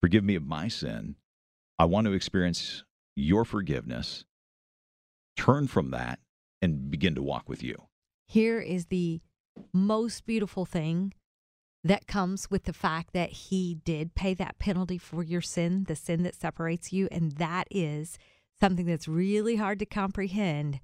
Forgive 0.00 0.24
me 0.24 0.34
of 0.34 0.44
my 0.44 0.68
sin. 0.68 1.16
I 1.78 1.84
want 1.84 2.06
to 2.06 2.12
experience 2.12 2.84
your 3.14 3.44
forgiveness. 3.44 4.24
Turn 5.36 5.66
from 5.66 5.90
that 5.90 6.18
and 6.60 6.90
begin 6.90 7.14
to 7.14 7.22
walk 7.22 7.48
with 7.48 7.62
you. 7.62 7.84
Here 8.26 8.60
is 8.60 8.86
the 8.86 9.20
most 9.72 10.26
beautiful 10.26 10.66
thing 10.66 11.14
that 11.88 12.06
comes 12.06 12.50
with 12.50 12.64
the 12.64 12.72
fact 12.72 13.12
that 13.12 13.30
he 13.30 13.78
did 13.84 14.14
pay 14.14 14.34
that 14.34 14.58
penalty 14.58 14.98
for 14.98 15.22
your 15.22 15.40
sin, 15.40 15.84
the 15.84 15.96
sin 15.96 16.22
that 16.24 16.34
separates 16.34 16.92
you. 16.92 17.08
And 17.12 17.32
that 17.32 17.68
is 17.70 18.18
something 18.58 18.86
that's 18.86 19.08
really 19.08 19.56
hard 19.56 19.78
to 19.80 19.86
comprehend. 19.86 20.80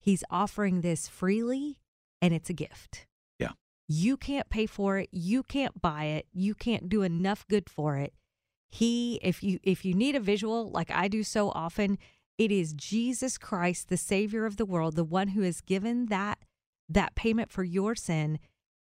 He's 0.00 0.24
offering 0.30 0.80
this 0.80 1.08
freely, 1.08 1.78
and 2.22 2.32
it's 2.32 2.48
a 2.48 2.54
gift. 2.54 3.06
Yeah. 3.38 3.52
You 3.88 4.16
can't 4.16 4.48
pay 4.48 4.66
for 4.66 4.98
it. 4.98 5.08
You 5.12 5.42
can't 5.42 5.82
buy 5.82 6.04
it. 6.04 6.26
You 6.32 6.54
can't 6.54 6.88
do 6.88 7.02
enough 7.02 7.46
good 7.48 7.68
for 7.68 7.96
it. 7.96 8.14
He, 8.70 9.18
if 9.22 9.42
you 9.42 9.58
if 9.62 9.84
you 9.84 9.94
need 9.94 10.14
a 10.14 10.20
visual 10.20 10.70
like 10.70 10.90
I 10.90 11.08
do 11.08 11.22
so 11.22 11.50
often, 11.50 11.98
it 12.36 12.52
is 12.52 12.74
Jesus 12.74 13.38
Christ, 13.38 13.88
the 13.88 13.96
Savior 13.96 14.44
of 14.44 14.56
the 14.56 14.66
world, 14.66 14.94
the 14.94 15.04
one 15.04 15.28
who 15.28 15.42
has 15.42 15.60
given 15.60 16.06
that 16.06 16.38
that 16.88 17.14
payment 17.14 17.50
for 17.50 17.64
your 17.64 17.94
sin, 17.94 18.38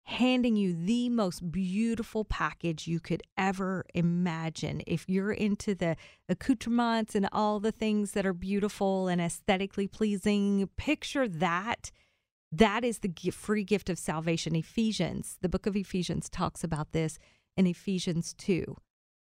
handing 0.07 0.55
you 0.55 0.73
the 0.73 1.09
most 1.09 1.51
beautiful 1.51 2.23
package 2.23 2.87
you 2.87 2.97
could 2.97 3.21
ever 3.37 3.85
imagine. 3.93 4.81
If 4.87 5.09
you're 5.09 5.33
into 5.33 5.75
the 5.75 5.97
accoutrements 6.29 7.13
and 7.13 7.27
all 7.33 7.59
the 7.59 7.73
things 7.73 8.13
that 8.13 8.25
are 8.25 8.33
beautiful 8.33 9.09
and 9.09 9.19
aesthetically 9.19 9.85
pleasing, 9.87 10.69
picture 10.77 11.27
that. 11.27 11.91
That 12.53 12.85
is 12.85 12.99
the 12.99 13.11
free 13.31 13.65
gift 13.65 13.89
of 13.89 13.99
salvation. 13.99 14.55
Ephesians, 14.55 15.37
the 15.41 15.49
book 15.49 15.65
of 15.65 15.75
Ephesians 15.75 16.29
talks 16.29 16.63
about 16.63 16.93
this 16.93 17.19
in 17.57 17.67
Ephesians 17.67 18.33
2, 18.37 18.77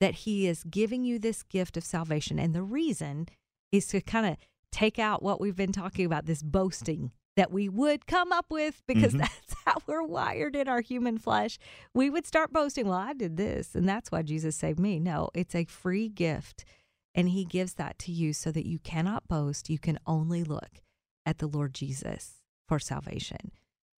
that 0.01 0.15
he 0.15 0.47
is 0.47 0.65
giving 0.65 1.05
you 1.05 1.19
this 1.19 1.43
gift 1.43 1.77
of 1.77 1.85
salvation. 1.85 2.39
And 2.39 2.55
the 2.55 2.63
reason 2.63 3.29
is 3.71 3.89
to 3.89 4.01
kind 4.01 4.25
of 4.25 4.37
take 4.71 4.99
out 4.99 5.23
what 5.23 5.39
we've 5.39 5.55
been 5.55 5.73
talking 5.73 6.07
about 6.07 6.25
this 6.25 6.43
boasting 6.43 7.13
that 7.37 7.51
we 7.51 7.69
would 7.69 8.07
come 8.07 8.31
up 8.33 8.47
with 8.51 8.83
because 8.87 9.15
Mhm. 9.15 9.19
that's 9.21 9.55
how 9.65 9.77
we're 9.87 10.03
wired 10.03 10.55
in 10.57 10.69
our 10.69 10.81
human 10.81 11.19
flesh. 11.19 11.59
We 11.95 12.11
would 12.11 12.27
start 12.27 12.53
boasting, 12.53 12.87
well, 12.89 12.99
I 12.99 13.13
did 13.15 13.37
this, 13.37 13.75
and 13.75 13.89
that's 13.89 14.11
why 14.13 14.23
Jesus 14.23 14.57
saved 14.57 14.79
me. 14.79 14.99
No, 15.01 15.31
it's 15.35 15.55
a 15.55 15.65
free 15.65 16.09
gift. 16.09 16.65
And 17.15 17.29
he 17.31 17.45
gives 17.45 17.75
that 17.75 17.99
to 18.01 18.13
you 18.13 18.33
so 18.33 18.51
that 18.53 18.67
you 18.67 18.79
cannot 18.79 19.29
boast. 19.29 19.69
You 19.69 19.79
can 19.79 19.99
only 20.07 20.43
look 20.45 20.81
at 21.27 21.39
the 21.39 21.47
Lord 21.47 21.75
Jesus 21.75 22.43
for 22.67 22.79
salvation. 22.79 23.53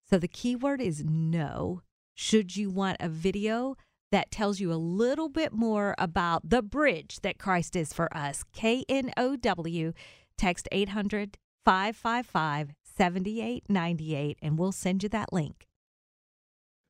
So 0.09 0.19
the 0.19 0.29
key 0.29 0.57
word 0.57 0.81
is 0.81 1.05
no. 1.05 1.83
Should 2.15 2.57
you 2.57 2.71
want 2.71 2.97
a 3.01 3.09
video 3.09 3.77
that 4.13 4.31
tells 4.31 4.61
you 4.61 4.73
a 4.73 4.75
little 4.75 5.29
bit 5.29 5.53
more 5.53 5.95
about 5.99 6.49
the 6.49 6.63
bridge 6.63 7.21
that 7.23 7.39
Christ 7.39 7.75
is 7.75 7.93
for 7.93 8.15
us, 8.17 8.45
K 8.53 8.85
N 8.89 9.13
O 9.17 9.35
W, 9.37 9.93
text 10.37 10.69
800 10.71 11.39
555 11.65 12.75
7898, 12.97 14.39
and 14.43 14.59
we'll 14.59 14.73
send 14.73 15.03
you 15.03 15.09
that 15.11 15.33
link. 15.33 15.67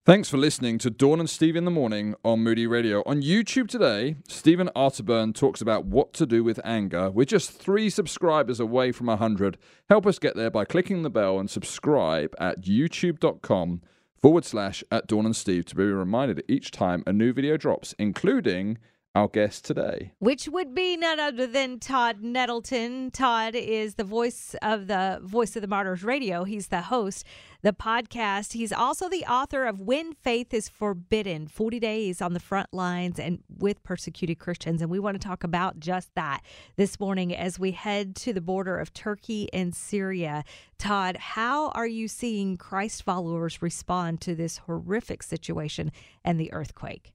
Thanks 0.06 0.28
for 0.28 0.36
listening 0.36 0.76
to 0.80 0.90
Dawn 0.90 1.18
and 1.18 1.30
Steve 1.30 1.56
in 1.56 1.64
the 1.64 1.70
Morning 1.70 2.14
on 2.22 2.40
Moody 2.40 2.66
Radio. 2.66 3.02
On 3.06 3.22
YouTube 3.22 3.68
today, 3.68 4.16
Stephen 4.28 4.68
Arterburn 4.76 5.34
talks 5.34 5.62
about 5.62 5.86
what 5.86 6.12
to 6.12 6.26
do 6.26 6.44
with 6.44 6.60
anger. 6.62 7.10
We're 7.10 7.24
just 7.24 7.52
three 7.52 7.88
subscribers 7.88 8.60
away 8.60 8.92
from 8.92 9.06
100. 9.06 9.56
Help 9.88 10.06
us 10.06 10.18
get 10.18 10.36
there 10.36 10.50
by 10.50 10.66
clicking 10.66 11.04
the 11.04 11.08
bell 11.08 11.38
and 11.38 11.48
subscribe 11.48 12.34
at 12.38 12.60
youtube.com 12.60 13.80
forward 14.20 14.44
slash 14.44 14.84
at 14.92 15.06
Dawn 15.06 15.24
and 15.24 15.34
Steve 15.34 15.64
to 15.64 15.74
be 15.74 15.84
reminded 15.84 16.44
each 16.48 16.70
time 16.70 17.02
a 17.06 17.12
new 17.14 17.32
video 17.32 17.56
drops, 17.56 17.94
including 17.98 18.76
our 19.14 19.28
guest 19.28 19.64
today. 19.64 20.12
which 20.18 20.48
would 20.48 20.74
be 20.74 20.96
none 20.96 21.20
other 21.20 21.46
than 21.46 21.78
Todd 21.78 22.20
Nettleton. 22.20 23.12
Todd 23.12 23.54
is 23.54 23.94
the 23.94 24.04
voice 24.04 24.56
of 24.60 24.88
the 24.88 25.20
Voice 25.22 25.54
of 25.54 25.62
the 25.62 25.68
Martyrs 25.68 26.02
Radio. 26.02 26.42
He's 26.42 26.66
the 26.68 26.82
host, 26.82 27.24
the 27.62 27.72
podcast. 27.72 28.54
He's 28.54 28.72
also 28.72 29.08
the 29.08 29.24
author 29.24 29.66
of 29.66 29.80
When 29.80 30.14
Faith 30.14 30.52
is 30.52 30.68
Forbidden 30.68 31.46
40 31.46 31.78
Days 31.78 32.20
on 32.20 32.34
the 32.34 32.40
Front 32.40 32.74
Lines 32.74 33.20
and 33.20 33.38
with 33.48 33.82
Persecuted 33.84 34.40
Christians. 34.40 34.82
And 34.82 34.90
we 34.90 34.98
want 34.98 35.20
to 35.20 35.26
talk 35.26 35.44
about 35.44 35.78
just 35.78 36.12
that 36.16 36.42
this 36.76 36.98
morning 36.98 37.34
as 37.34 37.58
we 37.58 37.70
head 37.70 38.16
to 38.16 38.32
the 38.32 38.40
border 38.40 38.78
of 38.78 38.92
Turkey 38.92 39.48
and 39.52 39.74
Syria. 39.74 40.44
Todd, 40.76 41.16
how 41.16 41.68
are 41.70 41.86
you 41.86 42.08
seeing 42.08 42.56
Christ 42.56 43.04
followers 43.04 43.62
respond 43.62 44.20
to 44.22 44.34
this 44.34 44.58
horrific 44.58 45.22
situation 45.22 45.92
and 46.24 46.40
the 46.40 46.52
earthquake? 46.52 47.13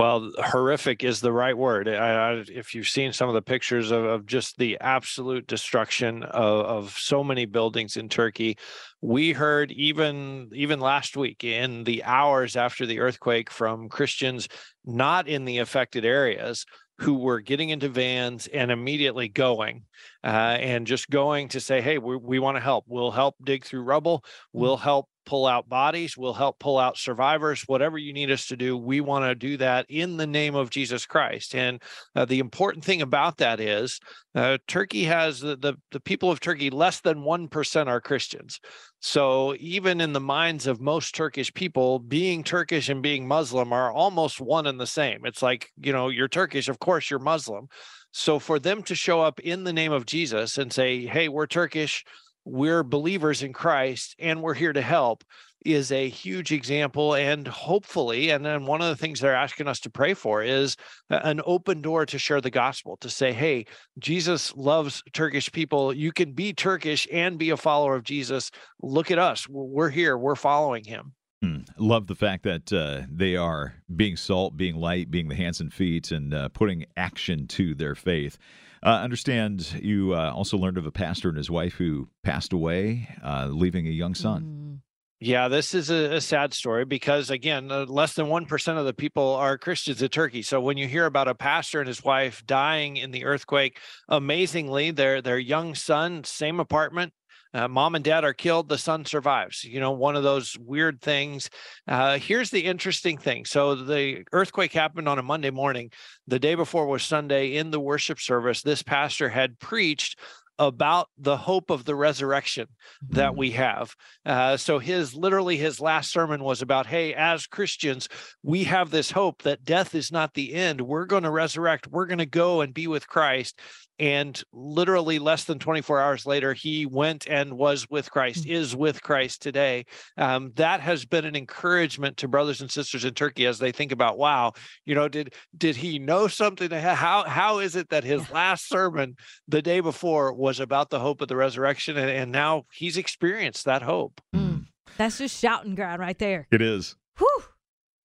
Well, 0.00 0.32
horrific 0.38 1.04
is 1.04 1.20
the 1.20 1.30
right 1.30 1.54
word. 1.54 1.86
I, 1.86 2.30
I, 2.30 2.44
if 2.50 2.74
you've 2.74 2.88
seen 2.88 3.12
some 3.12 3.28
of 3.28 3.34
the 3.34 3.42
pictures 3.42 3.90
of, 3.90 4.02
of 4.02 4.24
just 4.24 4.56
the 4.56 4.78
absolute 4.80 5.46
destruction 5.46 6.22
of, 6.22 6.64
of 6.64 6.98
so 6.98 7.22
many 7.22 7.44
buildings 7.44 7.98
in 7.98 8.08
Turkey, 8.08 8.56
we 9.02 9.32
heard 9.32 9.70
even 9.72 10.48
even 10.54 10.80
last 10.80 11.18
week 11.18 11.44
in 11.44 11.84
the 11.84 12.02
hours 12.04 12.56
after 12.56 12.86
the 12.86 12.98
earthquake 12.98 13.50
from 13.50 13.90
Christians 13.90 14.48
not 14.86 15.28
in 15.28 15.44
the 15.44 15.58
affected 15.58 16.06
areas 16.06 16.64
who 17.00 17.18
were 17.18 17.40
getting 17.42 17.68
into 17.68 17.90
vans 17.90 18.46
and 18.46 18.70
immediately 18.70 19.28
going 19.28 19.82
uh, 20.24 20.56
and 20.60 20.86
just 20.86 21.10
going 21.10 21.48
to 21.48 21.60
say, 21.60 21.80
hey, 21.80 21.98
we, 21.98 22.16
we 22.16 22.38
want 22.38 22.56
to 22.56 22.62
help. 22.62 22.84
We'll 22.88 23.10
help 23.10 23.36
dig 23.42 23.64
through 23.64 23.82
rubble. 23.82 24.24
We'll 24.52 24.76
help 24.76 25.08
pull 25.26 25.46
out 25.46 25.68
bodies. 25.68 26.16
We'll 26.16 26.34
help 26.34 26.58
pull 26.58 26.78
out 26.78 26.96
survivors. 26.96 27.62
Whatever 27.66 27.98
you 27.98 28.12
need 28.12 28.30
us 28.30 28.46
to 28.46 28.56
do, 28.56 28.76
we 28.76 29.00
want 29.00 29.24
to 29.24 29.34
do 29.34 29.56
that 29.58 29.86
in 29.88 30.16
the 30.16 30.26
name 30.26 30.54
of 30.54 30.70
Jesus 30.70 31.06
Christ. 31.06 31.54
And 31.54 31.80
uh, 32.16 32.24
the 32.24 32.40
important 32.40 32.84
thing 32.84 33.00
about 33.00 33.36
that 33.38 33.60
is 33.60 34.00
uh, 34.34 34.58
Turkey 34.66 35.04
has 35.04 35.40
the, 35.40 35.56
the, 35.56 35.74
the 35.92 36.00
people 36.00 36.30
of 36.30 36.40
Turkey, 36.40 36.70
less 36.70 37.00
than 37.00 37.18
1% 37.18 37.86
are 37.86 38.00
Christians. 38.00 38.60
So 39.00 39.54
even 39.58 40.00
in 40.00 40.12
the 40.12 40.20
minds 40.20 40.66
of 40.66 40.80
most 40.80 41.14
Turkish 41.14 41.52
people, 41.54 41.98
being 41.98 42.42
Turkish 42.42 42.88
and 42.88 43.02
being 43.02 43.28
Muslim 43.28 43.72
are 43.72 43.92
almost 43.92 44.40
one 44.40 44.66
and 44.66 44.80
the 44.80 44.86
same. 44.86 45.20
It's 45.24 45.42
like, 45.42 45.70
you 45.80 45.92
know, 45.92 46.08
you're 46.08 46.28
Turkish, 46.28 46.68
of 46.68 46.78
course 46.78 47.08
you're 47.08 47.20
Muslim. 47.20 47.68
So 48.12 48.38
for 48.38 48.58
them 48.58 48.82
to 48.84 48.94
show 48.94 49.20
up 49.20 49.40
in 49.40 49.64
the 49.64 49.72
name 49.72 49.92
of 49.92 50.06
Jesus 50.06 50.58
and 50.58 50.72
say, 50.72 51.06
hey, 51.06 51.28
we're 51.28 51.46
Turkish, 51.46 52.04
we're 52.44 52.82
believers 52.82 53.42
in 53.42 53.52
Christ 53.52 54.16
and 54.18 54.42
we're 54.42 54.54
here 54.54 54.72
to 54.72 54.82
help 54.82 55.24
is 55.64 55.92
a 55.92 56.08
huge 56.08 56.52
example. 56.52 57.14
And 57.14 57.46
hopefully, 57.46 58.30
and 58.30 58.44
then 58.44 58.64
one 58.64 58.80
of 58.80 58.88
the 58.88 58.96
things 58.96 59.20
they're 59.20 59.34
asking 59.34 59.68
us 59.68 59.80
to 59.80 59.90
pray 59.90 60.14
for 60.14 60.42
is 60.42 60.76
an 61.10 61.40
open 61.44 61.82
door 61.82 62.06
to 62.06 62.18
share 62.18 62.40
the 62.40 62.50
gospel, 62.50 62.96
to 62.98 63.10
say, 63.10 63.32
hey, 63.32 63.66
Jesus 63.98 64.56
loves 64.56 65.02
Turkish 65.12 65.52
people. 65.52 65.92
You 65.92 66.12
can 66.12 66.32
be 66.32 66.52
Turkish 66.52 67.06
and 67.12 67.38
be 67.38 67.50
a 67.50 67.56
follower 67.56 67.94
of 67.94 68.04
Jesus. 68.04 68.50
Look 68.80 69.10
at 69.10 69.18
us. 69.18 69.46
We're 69.48 69.90
here, 69.90 70.16
we're 70.16 70.34
following 70.34 70.84
him. 70.84 71.12
Hmm. 71.42 71.60
Love 71.78 72.06
the 72.06 72.14
fact 72.14 72.42
that 72.42 72.72
uh, 72.72 73.06
they 73.10 73.34
are 73.34 73.74
being 73.94 74.16
salt, 74.16 74.56
being 74.56 74.76
light, 74.76 75.10
being 75.10 75.28
the 75.28 75.34
hands 75.34 75.60
and 75.60 75.72
feet, 75.72 76.10
and 76.10 76.34
uh, 76.34 76.50
putting 76.50 76.84
action 76.96 77.46
to 77.48 77.74
their 77.74 77.94
faith. 77.94 78.36
Uh, 78.82 79.00
understand 79.02 79.74
you 79.82 80.14
uh, 80.14 80.32
also 80.34 80.56
learned 80.58 80.78
of 80.78 80.86
a 80.86 80.92
pastor 80.92 81.28
and 81.28 81.38
his 81.38 81.50
wife 81.50 81.74
who 81.74 82.08
passed 82.22 82.52
away, 82.52 83.08
uh, 83.24 83.46
leaving 83.50 83.86
a 83.86 83.90
young 83.90 84.14
son. 84.14 84.42
Mm. 84.42 84.80
Yeah, 85.22 85.48
this 85.48 85.74
is 85.74 85.90
a, 85.90 86.14
a, 86.14 86.20
sad 86.22 86.54
story 86.54 86.86
because, 86.86 87.28
again, 87.28 87.70
uh, 87.70 87.84
less 87.84 88.14
than 88.14 88.26
1% 88.26 88.78
of 88.78 88.86
the 88.86 88.94
people 88.94 89.34
are 89.34 89.58
Christians 89.58 90.00
in 90.00 90.08
Turkey. 90.08 90.40
So 90.40 90.62
when 90.62 90.78
you 90.78 90.88
hear 90.88 91.04
about 91.04 91.28
a 91.28 91.34
pastor 91.34 91.80
and 91.80 91.88
his 91.88 92.02
wife 92.02 92.42
dying 92.46 92.96
in 92.96 93.10
the 93.10 93.26
earthquake, 93.26 93.78
amazingly, 94.08 94.92
their, 94.92 95.20
their 95.20 95.38
young 95.38 95.74
son, 95.74 96.24
same 96.24 96.58
apartment, 96.58 97.12
uh, 97.52 97.68
mom 97.68 97.94
and 97.94 98.04
dad 98.04 98.24
are 98.24 98.32
killed 98.32 98.68
the 98.68 98.78
son 98.78 99.04
survives 99.04 99.64
you 99.64 99.80
know 99.80 99.92
one 99.92 100.16
of 100.16 100.22
those 100.22 100.56
weird 100.58 101.00
things. 101.00 101.50
Uh, 101.88 102.18
here's 102.18 102.50
the 102.50 102.60
interesting 102.60 103.18
thing. 103.18 103.44
So 103.44 103.74
the 103.74 104.24
earthquake 104.32 104.72
happened 104.72 105.08
on 105.08 105.18
a 105.18 105.22
monday 105.22 105.50
morning 105.50 105.90
the 106.26 106.38
day 106.38 106.54
before 106.54 106.86
was 106.86 107.02
sunday 107.02 107.56
in 107.56 107.70
the 107.70 107.80
worship 107.80 108.20
service. 108.20 108.62
This 108.62 108.82
pastor 108.82 109.28
had 109.28 109.58
preached 109.58 110.18
about 110.58 111.08
the 111.18 111.36
hope 111.36 111.70
of 111.70 111.84
the 111.84 111.94
resurrection 111.94 112.66
that 113.08 113.30
mm-hmm. 113.30 113.38
we 113.38 113.50
have. 113.52 113.94
Uh, 114.26 114.56
so 114.56 114.78
his 114.78 115.14
literally 115.14 115.56
his 115.56 115.80
last 115.80 116.12
sermon 116.12 116.42
was 116.42 116.62
about, 116.62 116.86
hey, 116.86 117.14
as 117.14 117.46
Christians, 117.46 118.08
we 118.42 118.64
have 118.64 118.90
this 118.90 119.10
hope 119.10 119.42
that 119.42 119.64
death 119.64 119.94
is 119.94 120.12
not 120.12 120.34
the 120.34 120.54
end. 120.54 120.80
We're 120.80 121.06
going 121.06 121.22
to 121.22 121.30
resurrect. 121.30 121.88
We're 121.88 122.06
going 122.06 122.18
to 122.18 122.26
go 122.26 122.60
and 122.60 122.74
be 122.74 122.86
with 122.86 123.08
Christ. 123.08 123.58
And 124.00 124.42
literally 124.50 125.18
less 125.18 125.44
than 125.44 125.58
24 125.58 126.00
hours 126.00 126.24
later, 126.24 126.54
he 126.54 126.86
went 126.86 127.26
and 127.28 127.52
was 127.52 127.86
with 127.90 128.10
Christ, 128.10 128.46
mm. 128.46 128.50
is 128.50 128.74
with 128.74 129.02
Christ 129.02 129.42
today. 129.42 129.84
Um, 130.16 130.52
that 130.56 130.80
has 130.80 131.04
been 131.04 131.26
an 131.26 131.36
encouragement 131.36 132.16
to 132.16 132.28
brothers 132.28 132.62
and 132.62 132.70
sisters 132.70 133.04
in 133.04 133.12
Turkey 133.12 133.44
as 133.44 133.58
they 133.58 133.72
think 133.72 133.92
about, 133.92 134.16
wow, 134.16 134.54
you 134.86 134.94
know, 134.94 135.06
did 135.06 135.34
did 135.54 135.76
he 135.76 135.98
know 135.98 136.28
something? 136.28 136.70
How 136.70 137.24
how 137.24 137.58
is 137.58 137.76
it 137.76 137.90
that 137.90 138.02
his 138.02 138.30
last 138.30 138.70
sermon 138.70 139.16
the 139.48 139.60
day 139.60 139.80
before 139.80 140.32
was 140.32 140.49
about 140.58 140.90
the 140.90 141.00
hope 141.00 141.20
of 141.20 141.28
the 141.28 141.36
resurrection, 141.36 141.96
and, 141.96 142.10
and 142.10 142.32
now 142.32 142.64
he's 142.72 142.96
experienced 142.96 143.64
that 143.66 143.82
hope? 143.82 144.20
Mm. 144.34 144.66
That's 144.96 145.18
just 145.18 145.38
shouting 145.38 145.74
ground 145.74 146.00
right 146.00 146.18
there. 146.18 146.48
It 146.50 146.60
is. 146.60 146.96
Whew. 147.18 147.44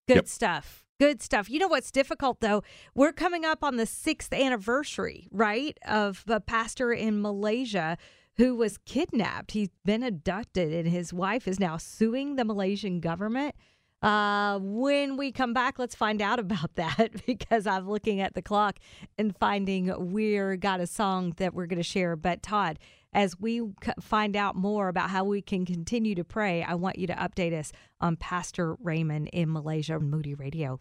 Good 0.08 0.16
yep. 0.16 0.28
stuff. 0.28 0.86
Good 1.00 1.22
stuff. 1.22 1.50
You 1.50 1.60
know 1.60 1.68
what's 1.68 1.92
difficult 1.92 2.40
though? 2.40 2.64
We're 2.94 3.12
coming 3.12 3.44
up 3.44 3.64
on 3.64 3.76
the 3.76 3.86
sixth 3.86 4.32
anniversary, 4.32 5.28
right, 5.32 5.78
of 5.86 6.24
a 6.28 6.40
pastor 6.40 6.94
in 6.94 7.22
Malaysia 7.22 7.98
who 8.38 8.56
was 8.56 8.78
kidnapped. 8.80 9.52
He's 9.52 9.70
been 9.84 10.04
abducted, 10.04 10.72
and 10.72 10.88
his 10.88 11.14
wife 11.14 11.48
is 11.48 11.60
now 11.60 11.78
suing 11.78 12.36
the 12.36 12.46
Malaysian 12.46 13.00
government. 13.00 13.56
Uh, 14.02 14.60
when 14.62 15.18
we 15.18 15.32
come 15.32 15.54
back, 15.54 15.80
let's 15.80 15.96
find 15.96 16.22
out 16.22 16.40
about 16.40 16.74
that 16.76 17.26
because 17.26 17.66
I'm 17.66 17.90
looking 17.90 18.22
at 18.22 18.34
the 18.34 18.42
clock 18.42 18.78
and 19.18 19.36
finding 19.38 19.92
we're 20.12 20.56
got 20.58 20.80
a 20.80 20.88
song 20.88 21.34
that 21.38 21.54
we're 21.54 21.66
going 21.66 21.78
to 21.78 21.84
share. 21.84 22.16
But 22.16 22.44
Todd, 22.44 22.80
as 23.14 23.40
we 23.40 23.62
find 24.02 24.36
out 24.36 24.56
more 24.56 24.90
about 24.90 25.10
how 25.10 25.24
we 25.24 25.42
can 25.42 25.66
continue 25.66 26.16
to 26.16 26.24
pray, 26.24 26.64
I 26.64 26.76
want 26.76 27.00
you 27.00 27.08
to 27.08 27.16
update 27.16 27.58
us 27.58 27.72
on 28.02 28.18
Pastor 28.18 28.76
Raymond 28.76 29.30
in 29.30 29.52
Malaysia 29.52 29.96
on 29.96 30.10
Moody 30.10 30.36
Radio. 30.36 30.80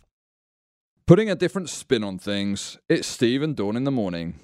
Putting 1.06 1.30
a 1.30 1.34
different 1.34 1.68
spin 1.68 2.02
on 2.02 2.18
things, 2.18 2.78
it's 2.88 3.06
Steve 3.06 3.42
and 3.42 3.54
Dawn 3.54 3.76
in 3.76 3.84
the 3.84 3.90
morning. 3.90 4.40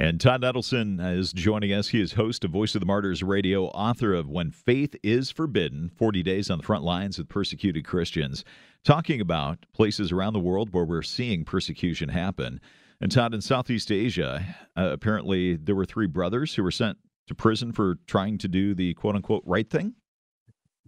And 0.00 0.18
Todd 0.18 0.40
Nettleton 0.40 0.98
is 0.98 1.30
joining 1.30 1.74
us. 1.74 1.88
He 1.88 2.00
is 2.00 2.14
host 2.14 2.42
of 2.46 2.50
Voice 2.50 2.74
of 2.74 2.80
the 2.80 2.86
Martyrs 2.86 3.22
Radio, 3.22 3.66
author 3.66 4.14
of 4.14 4.30
When 4.30 4.50
Faith 4.50 4.96
is 5.02 5.30
Forbidden 5.30 5.90
40 5.94 6.22
Days 6.22 6.48
on 6.48 6.56
the 6.56 6.64
Front 6.64 6.84
Lines 6.84 7.18
with 7.18 7.28
Persecuted 7.28 7.84
Christians, 7.84 8.42
talking 8.82 9.20
about 9.20 9.58
places 9.74 10.10
around 10.10 10.32
the 10.32 10.40
world 10.40 10.72
where 10.72 10.86
we're 10.86 11.02
seeing 11.02 11.44
persecution 11.44 12.08
happen. 12.08 12.62
And 13.02 13.12
Todd, 13.12 13.34
in 13.34 13.42
Southeast 13.42 13.92
Asia, 13.92 14.42
uh, 14.74 14.88
apparently 14.90 15.56
there 15.56 15.74
were 15.74 15.84
three 15.84 16.06
brothers 16.06 16.54
who 16.54 16.62
were 16.62 16.70
sent 16.70 16.96
to 17.26 17.34
prison 17.34 17.70
for 17.70 17.96
trying 18.06 18.38
to 18.38 18.48
do 18.48 18.74
the 18.74 18.94
quote 18.94 19.16
unquote 19.16 19.42
right 19.44 19.68
thing? 19.68 19.96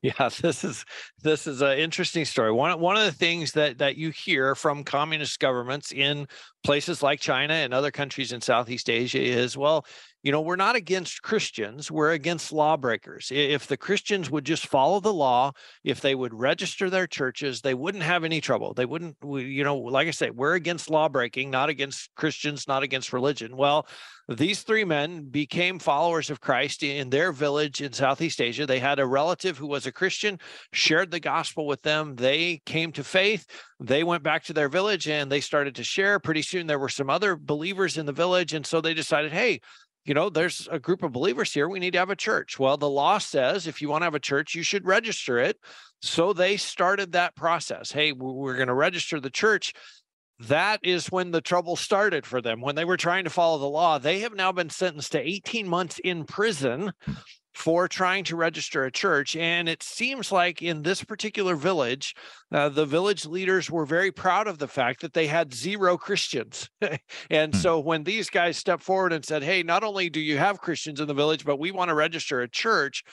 Yeah, 0.03 0.29
this 0.41 0.65
is 0.65 0.85
this 1.23 1.47
is 1.47 1.63
an 1.63 1.79
interesting 1.79 2.25
story. 2.25 2.53
One 2.53 2.79
one 2.81 2.97
of 2.97 3.05
the 3.05 3.13
things 3.13 3.53
that 3.53 3.79
that 3.79 3.97
you 3.97 4.11
hear 4.11 4.55
from 4.55 4.85
communist 4.85 5.39
governments 5.39 5.93
in 5.93 6.27
places 6.63 7.03
like 7.03 7.21
China 7.21 7.55
and 7.55 7.75
other 7.75 7.91
countries 7.91 8.33
in 8.33 8.41
Southeast 8.41 8.89
Asia 8.89 9.21
is 9.21 9.57
well, 9.57 9.85
you 10.23 10.31
know, 10.31 10.41
we're 10.41 10.55
not 10.55 10.77
against 10.77 11.23
Christians, 11.23 11.91
we're 11.91 12.13
against 12.13 12.53
lawbreakers. 12.53 13.33
If 13.35 13.67
the 13.67 13.77
Christians 13.77 14.31
would 14.31 14.45
just 14.45 14.69
follow 14.69 15.01
the 15.01 15.13
law, 15.13 15.53
if 15.83 16.01
they 16.01 16.15
would 16.15 16.33
register 16.33 16.89
their 16.89 17.09
churches, 17.09 17.61
they 17.61 17.75
wouldn't 17.75 18.05
have 18.05 18.23
any 18.23 18.41
trouble. 18.41 18.73
They 18.73 18.87
wouldn't, 18.87 19.17
you 19.25 19.65
know, 19.65 19.77
like 19.77 20.07
I 20.07 20.13
say, 20.13 20.31
we're 20.31 20.55
against 20.55 20.91
lawbreaking, 20.91 21.51
not 21.51 21.69
against 21.69 22.11
Christians, 22.15 22.69
not 22.69 22.85
against 22.85 23.13
religion. 23.13 23.57
Well, 23.57 23.89
these 24.29 24.63
three 24.63 24.85
men 24.85 25.25
became 25.25 25.81
followers 25.81 26.31
of 26.31 26.41
Christ 26.41 26.85
in 26.85 27.11
their 27.11 27.33
village 27.33 27.81
in 27.81 27.93
Southeast 27.93 28.41
Asia. 28.41 28.65
They 28.65 28.79
had 28.79 29.01
a 29.01 29.07
relative 29.07 29.59
who 29.59 29.67
was 29.67 29.87
a 29.87 29.93
Christian, 29.93 30.39
shared 30.73 31.11
the 31.11 31.19
gospel 31.19 31.67
with 31.67 31.83
them. 31.83 32.15
They 32.15 32.63
came 32.65 32.93
to 32.93 33.03
faith. 33.03 33.45
They 33.83 34.05
went 34.05 34.23
back 34.23 34.45
to 34.45 34.53
their 34.53 34.69
village 34.69 35.09
and 35.09 35.31
they 35.31 35.41
started 35.41 35.75
to 35.77 35.85
share. 35.85 36.19
Pretty 36.19 36.43
soon, 36.43 36.67
there 36.67 36.79
were 36.79 36.89
some 36.89 37.11
other 37.11 37.37
believers 37.37 37.99
in 37.99 38.07
the 38.07 38.13
village. 38.13 38.55
And 38.55 38.67
so 38.67 38.81
they 38.81 38.95
decided, 38.95 39.33
hey, 39.33 39.61
you 40.05 40.15
know, 40.15 40.31
there's 40.31 40.69
a 40.71 40.79
group 40.79 41.03
of 41.03 41.13
believers 41.13 41.53
here. 41.53 41.69
We 41.69 41.79
need 41.79 41.93
to 41.93 41.99
have 41.99 42.11
a 42.11 42.17
church. 42.17 42.59
Well, 42.59 42.77
the 42.77 42.89
law 42.89 43.19
says 43.19 43.67
if 43.67 43.81
you 43.81 43.89
want 43.89 44.03
to 44.03 44.07
have 44.07 44.15
a 44.15 44.21
church, 44.21 44.55
you 44.55 44.63
should 44.63 44.87
register 44.87 45.39
it. 45.39 45.59
So 46.01 46.33
they 46.33 46.57
started 46.57 47.13
that 47.13 47.37
process. 47.37 47.93
Hey, 47.93 48.13
we're 48.13 48.57
going 48.57 48.69
to 48.69 48.75
register 48.75 49.21
the 49.21 49.31
church. 49.31 49.73
That 50.41 50.81
is 50.83 51.07
when 51.07 51.31
the 51.31 51.41
trouble 51.41 51.77
started 51.77 52.27
for 52.27 52.41
them. 52.41 52.61
When 52.61 52.75
they 52.75 52.85
were 52.85 52.97
trying 52.97 53.25
to 53.25 53.31
follow 53.31 53.59
the 53.59 53.67
law, 53.67 53.99
they 53.99 54.21
have 54.21 54.35
now 54.35 54.51
been 54.51 54.71
sentenced 54.71 55.13
to 55.13 55.21
18 55.21 55.69
months 55.69 56.01
in 56.01 56.25
prison 56.25 56.93
for 57.53 57.87
trying 57.89 58.25
to 58.25 58.37
register 58.37 58.85
a 58.85 58.91
church. 58.91 59.37
And 59.37 59.69
it 59.69 59.83
seems 59.83 60.33
like 60.33 60.63
in 60.63 60.83
this 60.83 61.05
particular 61.05 61.55
village, 61.55 62.15
uh, 62.51 62.69
the 62.69 62.87
village 62.87 63.27
leaders 63.27 63.71
were 63.71 63.85
very 63.85 64.11
proud 64.11 64.47
of 64.47 64.59
the 64.59 64.69
fact 64.69 65.01
that 65.03 65.13
they 65.13 65.27
had 65.27 65.55
zero 65.55 65.97
Christians. 65.97 66.69
and 67.31 67.55
hmm. 67.55 67.61
so 67.61 67.79
when 67.81 68.05
these 68.05 68.31
guys 68.31 68.57
stepped 68.57 68.83
forward 68.83 69.13
and 69.13 69.25
said, 69.25 69.43
Hey, 69.43 69.63
not 69.63 69.85
only 69.85 70.09
do 70.09 70.21
you 70.21 70.39
have 70.39 70.61
Christians 70.61 71.01
in 71.01 71.09
the 71.09 71.15
village, 71.15 71.45
but 71.45 71.59
we 71.59 71.71
want 71.71 71.89
to 71.89 71.95
register 71.95 72.41
a 72.41 72.49
church, 72.49 73.05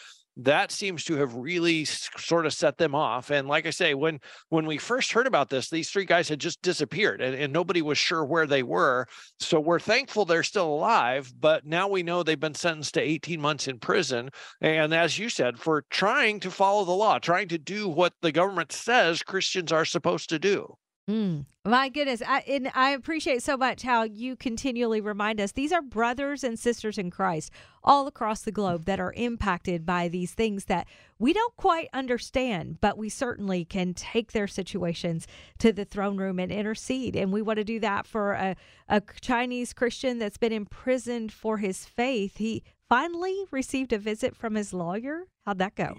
that 0.44 0.72
seems 0.72 1.04
to 1.04 1.16
have 1.16 1.36
really 1.36 1.86
sort 1.86 2.46
of 2.46 2.54
set 2.54 2.78
them 2.78 2.96
off 2.96 3.30
and 3.30 3.48
like 3.48 3.66
i 3.66 3.70
say 3.70 3.94
when 3.94 4.20
when 4.50 4.66
we 4.66 4.78
first 4.78 5.12
heard 5.12 5.28
about 5.28 5.50
this 5.50 5.70
these 5.70 5.90
three 5.90 6.06
guys 6.06 6.30
had 6.30 6.40
just 6.40 6.62
disappeared 6.62 7.22
and, 7.22 7.36
and 7.36 7.52
nobody 7.52 7.82
was 7.82 7.98
sure 7.98 8.24
where 8.24 8.48
they 8.48 8.64
were 8.64 9.06
so 9.40 9.60
we're 9.60 9.80
thankful 9.80 10.26
they're 10.26 10.44
still 10.44 10.74
alive 10.74 11.32
but 11.40 11.66
now 11.66 11.88
we 11.88 12.04
know 12.04 12.24
they've 12.24 12.40
been 12.40 12.54
sentenced 12.54 12.94
to 12.94 13.02
18 13.02 13.40
months 13.42 13.68
in 13.68 13.80
prison 13.80 14.30
and 14.62 14.94
as 14.94 15.20
you 15.20 15.30
said 15.30 15.58
for 15.58 15.84
trying 15.90 16.40
to 16.40 16.50
follow 16.50 16.86
the 16.86 16.92
law 16.92 17.20
trying 17.20 17.48
to 17.48 17.58
do 17.58 17.88
what 17.88 18.14
the 18.22 18.32
government 18.32 18.72
says 18.72 19.24
christians 19.24 19.72
are 19.72 19.86
supposed 19.86 20.30
to 20.30 20.40
do 20.40 20.76
Mm, 21.10 21.46
my 21.66 21.90
goodness. 21.90 22.22
I, 22.26 22.42
and 22.42 22.72
I 22.76 22.92
appreciate 22.92 23.42
so 23.42 23.58
much 23.58 23.82
how 23.82 24.04
you 24.04 24.36
continually 24.36 25.02
remind 25.02 25.42
us 25.42 25.52
these 25.52 25.72
are 25.72 25.82
brothers 25.82 26.44
and 26.44 26.60
sisters 26.60 27.00
in 27.00 27.10
Christ 27.10 27.52
all 27.84 28.06
across 28.06 28.44
the 28.44 28.52
globe 28.52 28.86
that 28.86 29.00
are 29.00 29.14
impacted 29.14 29.88
by 29.88 30.08
these 30.08 30.34
things 30.34 30.66
that 30.66 30.86
we 31.18 31.34
don't 31.34 31.56
quite 31.56 31.88
understand, 31.94 32.78
but 32.80 32.96
we 32.96 33.10
certainly 33.10 33.66
can 33.66 33.96
take 33.96 34.34
their 34.34 34.48
situations 34.48 35.26
to 35.58 35.74
the 35.74 35.84
throne 35.84 36.18
room 36.18 36.38
and 36.38 36.52
intercede. 36.52 37.16
And 37.16 37.34
we 37.34 37.42
want 37.42 37.58
to 37.58 37.64
do 37.64 37.80
that 37.80 38.06
for 38.06 38.34
a, 38.34 38.56
a 38.88 39.02
Chinese 39.20 39.74
Christian 39.74 40.20
that's 40.20 40.38
been 40.38 40.54
imprisoned 40.54 41.34
for 41.34 41.58
his 41.58 41.86
faith. 41.86 42.38
He 42.38 42.62
finally 42.88 43.46
received 43.50 43.94
a 43.94 43.98
visit 43.98 44.36
from 44.36 44.54
his 44.54 44.74
lawyer. 44.74 45.24
How'd 45.48 45.58
that 45.58 45.74
go? 45.74 45.96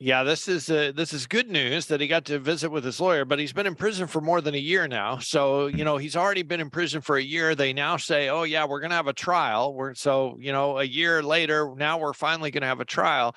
Yeah, 0.00 0.24
this 0.24 0.48
is 0.48 0.68
uh, 0.70 0.90
this 0.94 1.12
is 1.12 1.26
good 1.28 1.48
news 1.48 1.86
that 1.86 2.00
he 2.00 2.08
got 2.08 2.24
to 2.26 2.40
visit 2.40 2.70
with 2.70 2.84
his 2.84 3.00
lawyer, 3.00 3.24
but 3.24 3.38
he's 3.38 3.52
been 3.52 3.66
in 3.66 3.76
prison 3.76 4.08
for 4.08 4.20
more 4.20 4.40
than 4.40 4.54
a 4.54 4.58
year 4.58 4.88
now. 4.88 5.18
So 5.18 5.68
you 5.68 5.84
know 5.84 5.98
he's 5.98 6.16
already 6.16 6.42
been 6.42 6.60
in 6.60 6.68
prison 6.68 7.00
for 7.00 7.16
a 7.16 7.22
year. 7.22 7.54
They 7.54 7.72
now 7.72 7.96
say, 7.96 8.28
"Oh 8.28 8.42
yeah, 8.42 8.66
we're 8.66 8.80
going 8.80 8.90
to 8.90 8.96
have 8.96 9.06
a 9.06 9.12
trial." 9.12 9.72
We're 9.72 9.94
so 9.94 10.36
you 10.40 10.50
know 10.52 10.78
a 10.78 10.84
year 10.84 11.22
later 11.22 11.72
now 11.76 11.98
we're 11.98 12.12
finally 12.12 12.50
going 12.50 12.62
to 12.62 12.66
have 12.66 12.80
a 12.80 12.84
trial 12.84 13.36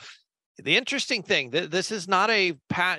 the 0.64 0.76
interesting 0.76 1.22
thing 1.22 1.52
that 1.52 1.72
this 1.72 1.92
is 1.92 2.08
not 2.08 2.30
a 2.30 2.54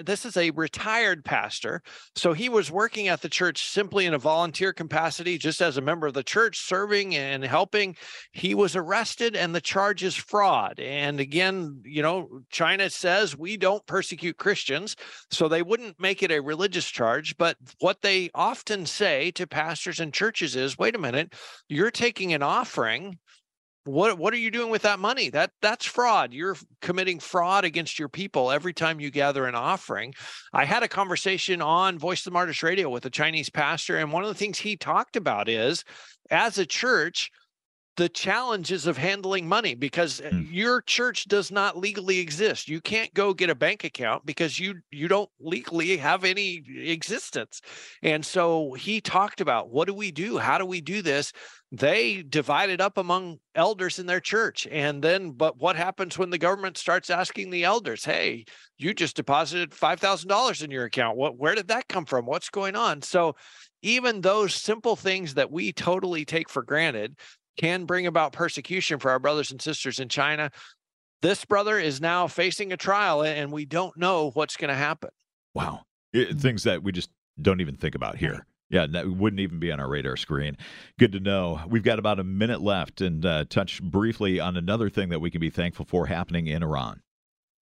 this 0.04 0.24
is 0.24 0.36
a 0.36 0.50
retired 0.50 1.24
pastor 1.24 1.82
so 2.14 2.32
he 2.32 2.48
was 2.48 2.70
working 2.70 3.08
at 3.08 3.20
the 3.20 3.28
church 3.28 3.64
simply 3.64 4.06
in 4.06 4.14
a 4.14 4.18
volunteer 4.18 4.72
capacity 4.72 5.38
just 5.38 5.60
as 5.60 5.76
a 5.76 5.80
member 5.82 6.06
of 6.06 6.14
the 6.14 6.22
church 6.22 6.60
serving 6.60 7.16
and 7.16 7.44
helping. 7.44 7.96
He 8.32 8.54
was 8.54 8.76
arrested 8.76 9.36
and 9.36 9.54
the 9.54 9.60
charge 9.60 10.02
is 10.02 10.14
fraud 10.14 10.78
and 10.78 11.20
again 11.20 11.80
you 11.84 12.02
know 12.02 12.42
china 12.50 12.88
says 12.90 13.36
we 13.36 13.56
don't 13.56 13.84
persecute 13.86 14.36
christians 14.36 14.96
so 15.30 15.48
they 15.48 15.62
wouldn't 15.62 15.98
make 16.00 16.22
it 16.22 16.30
a 16.30 16.40
religious 16.40 16.86
charge 16.86 17.36
but 17.36 17.56
what 17.80 18.02
they 18.02 18.30
often 18.34 18.86
say 18.86 19.30
to 19.32 19.46
pastors 19.46 20.00
and 20.00 20.12
churches 20.12 20.56
is 20.56 20.78
wait 20.78 20.94
a 20.94 20.98
minute 20.98 21.34
you're 21.68 21.90
taking 21.90 22.32
an 22.32 22.42
offering 22.42 23.18
what 23.88 24.18
what 24.18 24.35
are 24.35 24.38
you 24.38 24.51
doing 24.51 24.70
with 24.70 24.83
that 24.83 24.98
money? 24.98 25.31
That 25.31 25.51
that's 25.62 25.87
fraud. 25.87 26.33
You're 26.33 26.57
committing 26.81 27.18
fraud 27.18 27.64
against 27.64 27.98
your 27.98 28.09
people 28.09 28.51
every 28.51 28.72
time 28.72 29.01
you 29.01 29.11
gather 29.11 29.46
an 29.46 29.55
offering. 29.55 30.14
I 30.53 30.64
had 30.64 30.83
a 30.83 30.88
conversation 30.88 31.62
on 31.62 31.98
voice 31.98 32.20
of 32.20 32.24
the 32.24 32.31
martyrs 32.33 32.62
radio 32.62 32.90
with 32.90 33.07
a 33.07 33.11
chinese 33.11 33.48
pastor 33.48 33.96
and 33.96 34.12
one 34.12 34.22
of 34.22 34.29
the 34.29 34.35
things 34.35 34.59
he 34.59 34.77
talked 34.77 35.16
about 35.16 35.48
is 35.48 35.85
as 36.31 36.59
a 36.59 36.66
church 36.66 37.31
the 37.98 38.08
challenges 38.08 38.87
of 38.87 38.96
handling 38.96 39.48
money 39.48 39.74
because 39.74 40.20
mm. 40.20 40.46
your 40.52 40.80
church 40.82 41.24
does 41.24 41.50
not 41.50 41.76
legally 41.76 42.20
exist. 42.20 42.68
You 42.68 42.80
can't 42.80 43.12
go 43.12 43.34
get 43.34 43.50
a 43.50 43.56
bank 43.56 43.82
account 43.82 44.24
because 44.24 44.58
you 44.61 44.76
you 44.92 45.08
don't 45.08 45.28
legally 45.40 45.96
have 45.96 46.22
any 46.22 46.62
existence. 46.76 47.61
And 48.04 48.24
so 48.24 48.72
he 48.74 49.00
talked 49.00 49.40
about 49.40 49.70
what 49.70 49.88
do 49.88 49.94
we 49.94 50.12
do? 50.12 50.38
How 50.38 50.58
do 50.58 50.64
we 50.64 50.80
do 50.80 51.02
this? 51.02 51.32
They 51.72 52.22
divided 52.22 52.80
up 52.80 52.98
among 52.98 53.38
elders 53.56 53.98
in 53.98 54.06
their 54.06 54.20
church. 54.20 54.68
And 54.70 55.02
then 55.02 55.32
but 55.32 55.58
what 55.58 55.74
happens 55.74 56.16
when 56.16 56.30
the 56.30 56.38
government 56.38 56.76
starts 56.76 57.11
asking 57.11 57.50
the 57.50 57.64
elders, 57.64 58.04
"Hey, 58.04 58.44
you 58.78 58.94
just 58.94 59.16
deposited 59.16 59.72
$5,000 59.72 60.62
in 60.62 60.70
your 60.70 60.84
account. 60.84 61.16
What 61.16 61.37
where 61.37 61.56
did 61.56 61.66
that 61.68 61.88
come 61.88 62.06
from? 62.06 62.26
What's 62.26 62.48
going 62.48 62.76
on?" 62.76 63.02
So 63.02 63.34
even 63.82 64.20
those 64.20 64.54
simple 64.54 64.96
things 64.96 65.34
that 65.34 65.50
we 65.50 65.72
totally 65.72 66.24
take 66.24 66.48
for 66.48 66.62
granted 66.62 67.16
can 67.58 67.84
bring 67.84 68.06
about 68.06 68.32
persecution 68.32 68.98
for 68.98 69.10
our 69.10 69.18
brothers 69.18 69.50
and 69.50 69.60
sisters 69.60 70.00
in 70.00 70.08
China. 70.08 70.50
This 71.20 71.44
brother 71.44 71.78
is 71.78 72.00
now 72.00 72.28
facing 72.28 72.72
a 72.72 72.76
trial, 72.76 73.22
and 73.22 73.52
we 73.52 73.64
don't 73.64 73.96
know 73.96 74.30
what's 74.30 74.56
going 74.56 74.68
to 74.68 74.74
happen. 74.74 75.10
Wow. 75.52 75.82
It, 76.12 76.38
things 76.38 76.62
that 76.62 76.82
we 76.82 76.92
just 76.92 77.10
don't 77.42 77.60
even 77.60 77.76
think 77.76 77.94
about 77.94 78.16
here. 78.16 78.46
Yeah, 78.70 78.86
that 78.86 79.08
wouldn't 79.08 79.40
even 79.40 79.58
be 79.58 79.72
on 79.72 79.80
our 79.80 79.88
radar 79.88 80.16
screen. 80.16 80.56
Good 80.98 81.12
to 81.12 81.20
know. 81.20 81.60
We've 81.66 81.82
got 81.82 81.98
about 81.98 82.20
a 82.20 82.24
minute 82.24 82.60
left 82.60 83.00
and 83.00 83.24
uh, 83.24 83.46
touch 83.48 83.82
briefly 83.82 84.40
on 84.40 84.56
another 84.56 84.90
thing 84.90 85.08
that 85.08 85.20
we 85.20 85.30
can 85.30 85.40
be 85.40 85.50
thankful 85.50 85.86
for 85.86 86.06
happening 86.06 86.46
in 86.46 86.62
Iran. 86.62 87.00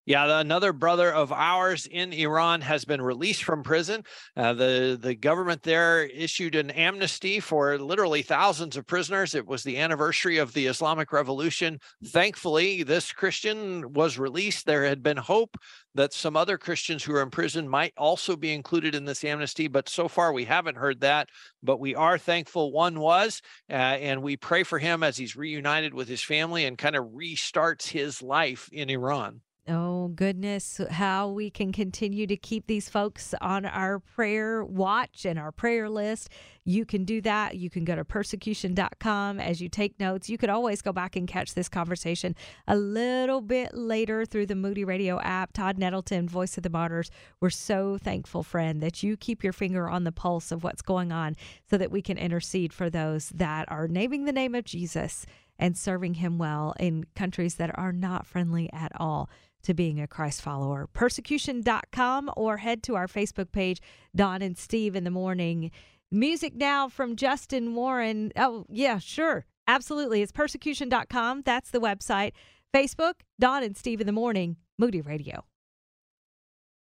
Yeah, 0.07 0.39
another 0.39 0.71
brother 0.71 1.11
of 1.11 1.31
ours 1.31 1.87
in 1.87 2.13
Iran 2.13 2.61
has 2.61 2.85
been 2.85 3.01
released 3.01 3.43
from 3.43 3.63
prison. 3.63 4.03
Uh, 4.37 4.53
the 4.53 4.99
the 5.01 5.15
government 5.15 5.63
there 5.63 6.03
issued 6.03 6.53
an 6.53 6.69
amnesty 6.69 7.39
for 7.39 7.79
literally 7.79 8.21
thousands 8.21 8.77
of 8.77 8.85
prisoners. 8.85 9.33
It 9.33 9.47
was 9.47 9.63
the 9.63 9.79
anniversary 9.79 10.37
of 10.37 10.53
the 10.53 10.67
Islamic 10.67 11.11
Revolution. 11.11 11.79
Thankfully, 12.05 12.83
this 12.83 13.11
Christian 13.11 13.93
was 13.93 14.19
released. 14.19 14.67
There 14.67 14.85
had 14.85 15.01
been 15.01 15.17
hope 15.17 15.57
that 15.95 16.13
some 16.13 16.37
other 16.37 16.59
Christians 16.59 17.03
who 17.03 17.15
are 17.15 17.23
in 17.23 17.31
prison 17.31 17.67
might 17.67 17.93
also 17.97 18.35
be 18.35 18.53
included 18.53 18.93
in 18.93 19.05
this 19.05 19.23
amnesty, 19.23 19.67
but 19.67 19.89
so 19.89 20.07
far 20.07 20.33
we 20.33 20.45
haven't 20.45 20.77
heard 20.77 20.99
that. 20.99 21.29
But 21.63 21.79
we 21.79 21.95
are 21.95 22.19
thankful 22.19 22.71
one 22.71 22.99
was, 22.99 23.41
uh, 23.71 23.73
and 23.73 24.21
we 24.21 24.37
pray 24.37 24.61
for 24.61 24.77
him 24.77 25.01
as 25.01 25.17
he's 25.17 25.35
reunited 25.35 25.95
with 25.95 26.07
his 26.07 26.21
family 26.21 26.65
and 26.65 26.77
kind 26.77 26.95
of 26.95 27.05
restarts 27.05 27.87
his 27.87 28.21
life 28.21 28.69
in 28.71 28.91
Iran. 28.91 29.41
Oh, 29.67 30.09
goodness, 30.09 30.79
how 30.91 31.29
we 31.29 31.49
can 31.49 31.71
continue 31.71 32.27
to 32.27 32.37
keep 32.37 32.67
these 32.67 32.87
folks 32.87 33.33
on 33.41 33.65
our 33.65 33.97
prayer 33.97 34.63
watch 34.63 35.25
and 35.25 35.39
our 35.39 35.51
prayer 35.51 35.89
list. 35.89 36.29
You 36.65 36.85
can 36.85 37.03
do 37.03 37.19
that. 37.21 37.57
You 37.57 37.71
can 37.71 37.83
go 37.83 37.95
to 37.95 38.05
persecution.com 38.05 39.39
as 39.39 39.61
you 39.61 39.67
take 39.67 39.99
notes. 39.99 40.29
You 40.29 40.37
could 40.37 40.51
always 40.51 40.83
go 40.83 40.91
back 40.93 41.15
and 41.15 41.27
catch 41.27 41.55
this 41.55 41.67
conversation 41.67 42.35
a 42.67 42.75
little 42.75 43.41
bit 43.41 43.73
later 43.73 44.23
through 44.23 44.45
the 44.45 44.55
Moody 44.55 44.85
Radio 44.85 45.19
app. 45.21 45.51
Todd 45.51 45.79
Nettleton, 45.79 46.29
Voice 46.29 46.57
of 46.57 46.63
the 46.63 46.69
Martyrs, 46.69 47.09
we're 47.39 47.49
so 47.49 47.97
thankful, 47.97 48.43
friend, 48.43 48.83
that 48.83 49.01
you 49.01 49.17
keep 49.17 49.43
your 49.43 49.53
finger 49.53 49.89
on 49.89 50.03
the 50.03 50.11
pulse 50.11 50.51
of 50.51 50.63
what's 50.63 50.83
going 50.83 51.11
on 51.11 51.35
so 51.67 51.75
that 51.79 51.89
we 51.89 52.03
can 52.03 52.19
intercede 52.19 52.71
for 52.71 52.91
those 52.91 53.29
that 53.29 53.65
are 53.71 53.87
naming 53.87 54.25
the 54.25 54.31
name 54.31 54.53
of 54.53 54.63
Jesus 54.63 55.25
and 55.57 55.75
serving 55.75 56.15
him 56.15 56.37
well 56.37 56.75
in 56.79 57.05
countries 57.15 57.55
that 57.55 57.75
are 57.79 57.93
not 57.93 58.27
friendly 58.27 58.71
at 58.71 58.91
all 58.99 59.27
to 59.65 59.73
being 59.73 59.99
a 59.99 60.07
Christ 60.07 60.41
follower. 60.41 60.87
Persecution.com 60.93 62.31
or 62.35 62.57
head 62.57 62.81
to 62.83 62.95
our 62.95 63.07
Facebook 63.07 63.51
page, 63.51 63.81
Dawn 64.15 64.41
and 64.41 64.57
Steve 64.57 64.95
in 64.95 65.03
the 65.03 65.11
morning. 65.11 65.71
Music 66.11 66.55
now 66.55 66.87
from 66.87 67.15
Justin 67.15 67.75
Warren. 67.75 68.31
Oh, 68.35 68.65
yeah, 68.69 68.99
sure. 68.99 69.45
Absolutely. 69.67 70.21
It's 70.21 70.31
persecution.com. 70.31 71.41
That's 71.45 71.71
the 71.71 71.79
website. 71.79 72.31
Facebook, 72.73 73.15
Dawn 73.39 73.63
and 73.63 73.75
Steve 73.75 74.01
in 74.01 74.07
the 74.07 74.13
morning, 74.13 74.57
Moody 74.77 75.01
Radio. 75.01 75.45